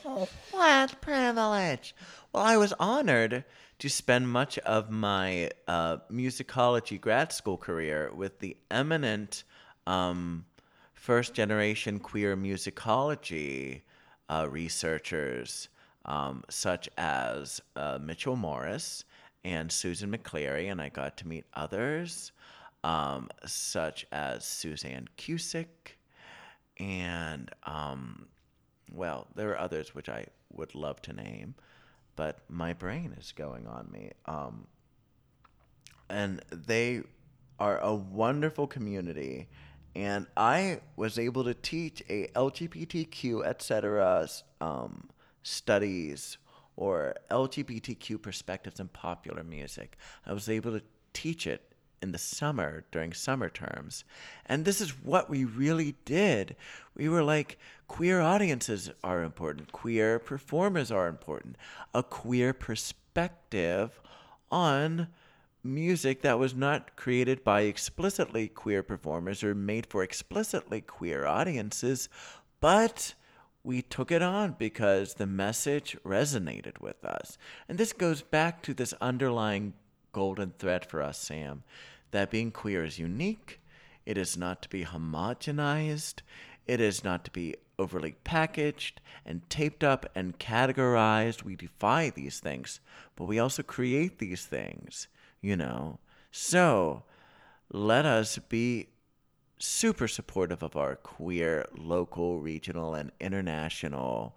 [0.52, 1.94] What privilege!
[2.32, 3.44] Well, I was honored
[3.80, 9.44] to spend much of my uh, musicology grad school career with the eminent
[9.86, 10.46] um,
[10.94, 13.82] first generation queer musicology
[14.30, 15.68] uh, researchers,
[16.06, 19.04] um, such as uh, Mitchell Morris
[19.44, 22.32] and Susan McClary, and I got to meet others,
[22.86, 25.98] um, such as Suzanne Cusick
[26.78, 28.28] and um,
[28.94, 31.56] well, there are others which I would love to name,
[32.16, 34.12] but my brain is going on me.
[34.28, 34.68] Um,
[36.10, 37.02] and they
[37.60, 39.48] are a wonderful community,
[39.96, 44.28] and I was able to teach a LGBTQ etc.
[44.62, 45.10] Um,
[45.42, 46.38] studies
[46.76, 49.98] or LGBTQ perspectives in popular music.
[50.26, 50.84] I was able to
[51.14, 51.75] teach it
[52.06, 54.06] in the summer during summer terms.
[54.46, 56.56] And this is what we really did.
[56.96, 61.58] We were like, queer audiences are important, queer performers are important,
[61.94, 64.00] a queer perspective
[64.52, 65.08] on
[65.64, 72.08] music that was not created by explicitly queer performers or made for explicitly queer audiences,
[72.62, 73.16] but
[73.64, 77.40] we took it on because the message resonated with us.
[77.68, 79.74] And this goes back to this underlying
[80.16, 81.64] golden thread for us, Sam,
[82.12, 83.60] that being queer is unique.
[84.06, 86.22] It is not to be homogenized.
[86.68, 91.44] It is not to be overly packaged and taped up and categorized.
[91.44, 92.80] We defy these things,
[93.16, 95.08] but we also create these things,
[95.42, 96.00] you know.
[96.32, 97.04] So
[97.72, 98.90] let us be
[99.58, 104.36] super supportive of our queer local, regional, and international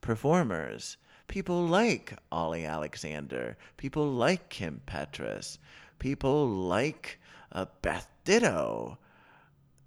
[0.00, 0.96] performers.
[1.28, 5.58] People like Ollie Alexander, people like Kim Petras,
[5.98, 7.18] people like
[7.52, 8.98] uh, Beth Ditto,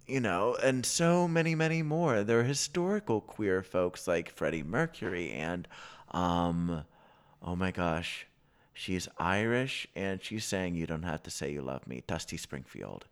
[0.06, 2.24] you know, and so many, many more.
[2.24, 5.68] There are historical queer folks like Freddie Mercury and,
[6.10, 6.84] um,
[7.42, 8.26] oh my gosh,
[8.72, 13.04] she's Irish and she's saying you don't have to say you love me, Dusty Springfield.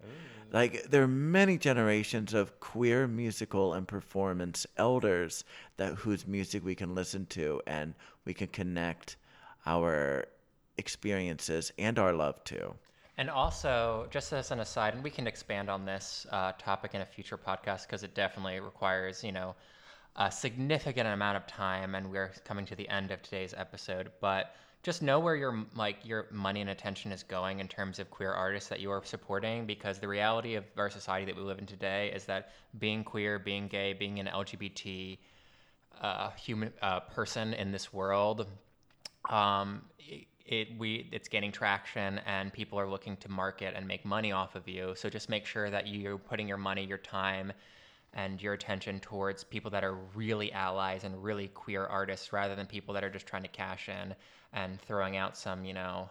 [0.50, 5.44] Like there are many generations of queer musical and performance elders
[5.76, 7.94] that whose music we can listen to and
[8.24, 9.16] we can connect
[9.66, 10.24] our
[10.78, 12.74] experiences and our love to.
[13.18, 17.00] And also, just as an aside, and we can expand on this uh, topic in
[17.00, 19.56] a future podcast because it definitely requires, you know,
[20.14, 24.12] a significant amount of time, and we're coming to the end of today's episode.
[24.20, 24.54] But
[24.84, 28.32] just know where your like your money and attention is going in terms of queer
[28.32, 31.66] artists that you are supporting, because the reality of our society that we live in
[31.66, 35.18] today is that being queer, being gay, being an LGBT
[36.00, 38.46] uh, human uh, person in this world,
[39.28, 39.82] um,
[40.48, 44.54] it, we it's gaining traction and people are looking to market and make money off
[44.54, 44.94] of you.
[44.96, 47.52] So just make sure that you're putting your money, your time,
[48.14, 52.66] and your attention towards people that are really allies and really queer artists rather than
[52.66, 54.14] people that are just trying to cash in
[54.54, 56.08] and throwing out some, you know,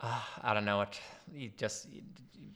[0.00, 0.98] uh, I don't know what,
[1.58, 1.88] just,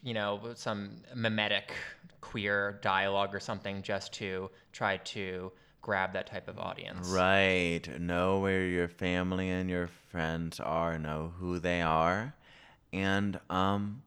[0.02, 1.74] you know, some mimetic
[2.22, 5.52] queer dialogue or something just to try to
[5.84, 7.08] grab that type of audience.
[7.10, 7.82] Right.
[8.00, 12.34] Know where your family and your friends are, know who they are,
[12.92, 14.02] and um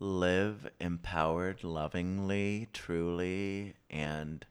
[0.00, 4.44] live empowered, lovingly, truly, and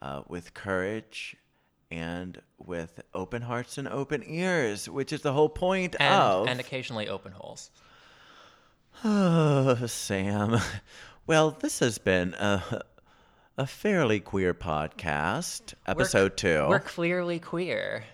[0.00, 1.36] uh, with courage
[1.90, 6.46] and with open hearts and open ears, which is the whole point And, of.
[6.48, 7.70] and occasionally open holes.
[9.04, 10.58] Oh, Sam.
[11.28, 12.82] Well, this has been a,
[13.58, 18.04] a fairly queer podcast, episode 2 We're clearly queer.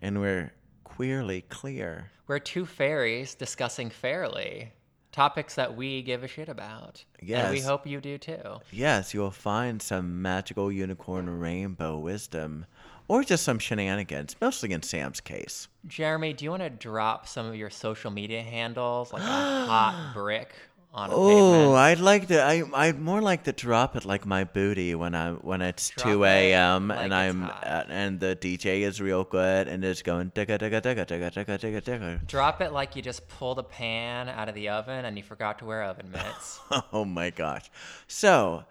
[0.00, 0.52] and we're
[0.84, 2.10] queerly clear.
[2.28, 4.72] We're two fairies discussing fairly
[5.10, 7.04] topics that we give a shit about.
[7.20, 8.60] And we hope you do too.
[8.70, 12.64] Yes, you'll find some magical unicorn rainbow wisdom,
[13.08, 15.68] or just some shenanigans, mostly in Sam's case.
[15.86, 20.12] Jeremy, do you want to drop some of your social media handles like a hot
[20.14, 20.54] brick
[20.94, 21.74] on a Oh, pavement.
[21.76, 22.42] I'd like to.
[22.42, 26.06] I I'd more like to drop it like my booty when I when it's Drop
[26.06, 26.88] two a.m.
[26.88, 30.82] like and I'm uh, and the DJ is real good and it's going digga digga
[30.82, 32.26] digga digga digga digga digga.
[32.26, 35.58] Drop it like you just pulled a pan out of the oven and you forgot
[35.60, 36.60] to wear oven mitts.
[36.92, 37.70] Oh my gosh!
[38.06, 38.64] So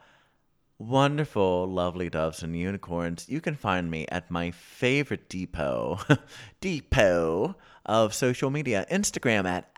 [0.77, 3.27] wonderful, lovely doves and unicorns.
[3.29, 5.99] You can find me at my favorite depot,
[6.61, 7.55] depot
[7.85, 9.69] of social media, Instagram at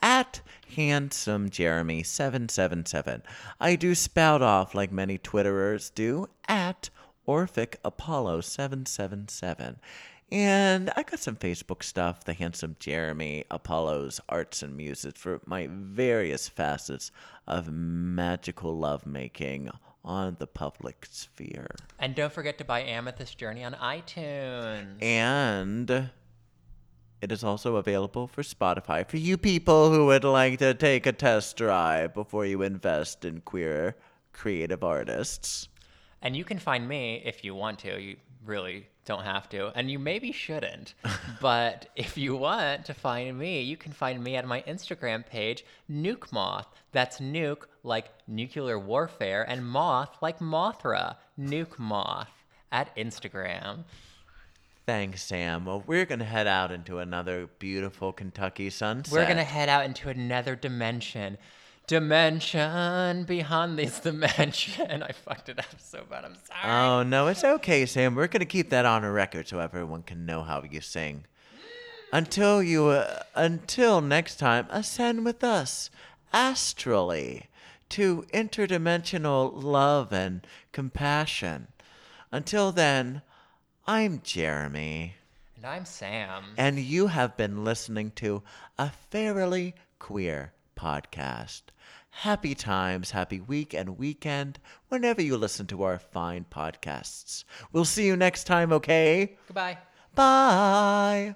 [0.73, 3.21] at handsomejeremy777.
[3.59, 6.89] I do spout off like many Twitterers do at
[7.25, 9.79] Orphic Apollo 777.
[10.31, 15.67] And I got some Facebook stuff, the handsome Jeremy, Apollo's arts and muses for my
[15.69, 17.11] various facets
[17.47, 19.69] of magical lovemaking
[20.05, 21.75] on the public sphere.
[21.99, 25.01] and don't forget to buy Amethyst Journey on iTunes.
[25.01, 26.09] And
[27.23, 31.13] it is also available for Spotify for you people who would like to take a
[31.13, 33.95] test drive before you invest in queer
[34.33, 35.69] creative artists.
[36.21, 37.97] And you can find me if you want to.
[38.01, 39.71] You really don't have to.
[39.73, 40.95] And you maybe shouldn't.
[41.41, 45.63] but if you want to find me, you can find me at my Instagram page,
[45.89, 46.67] Nuke Moth.
[46.91, 51.15] That's nuke like nuclear warfare, and moth like Mothra.
[51.39, 53.85] Nuke Moth at Instagram.
[54.85, 55.65] Thanks, Sam.
[55.65, 59.13] Well, we're going to head out into another beautiful Kentucky sunset.
[59.13, 61.37] We're going to head out into another dimension.
[61.87, 65.03] Dimension beyond this dimension.
[65.03, 66.25] I fucked it up so bad.
[66.25, 66.73] I'm sorry.
[66.73, 68.15] Oh, no, it's okay, Sam.
[68.15, 71.25] We're going to keep that on a record so everyone can know how you sing.
[72.11, 75.89] Until you, uh, until next time, ascend with us
[76.33, 77.47] astrally
[77.89, 81.67] to interdimensional love and compassion.
[82.31, 83.21] Until then,
[83.85, 85.15] I'm Jeremy,
[85.57, 86.43] and I'm Sam.
[86.57, 88.41] and you have been listening to
[88.77, 91.63] a fairly queer podcast.
[92.09, 97.43] Happy times, happy week and weekend whenever you listen to our fine podcasts.
[97.73, 99.35] We'll see you next time, okay?
[99.47, 99.79] Goodbye.
[100.15, 101.35] Bye.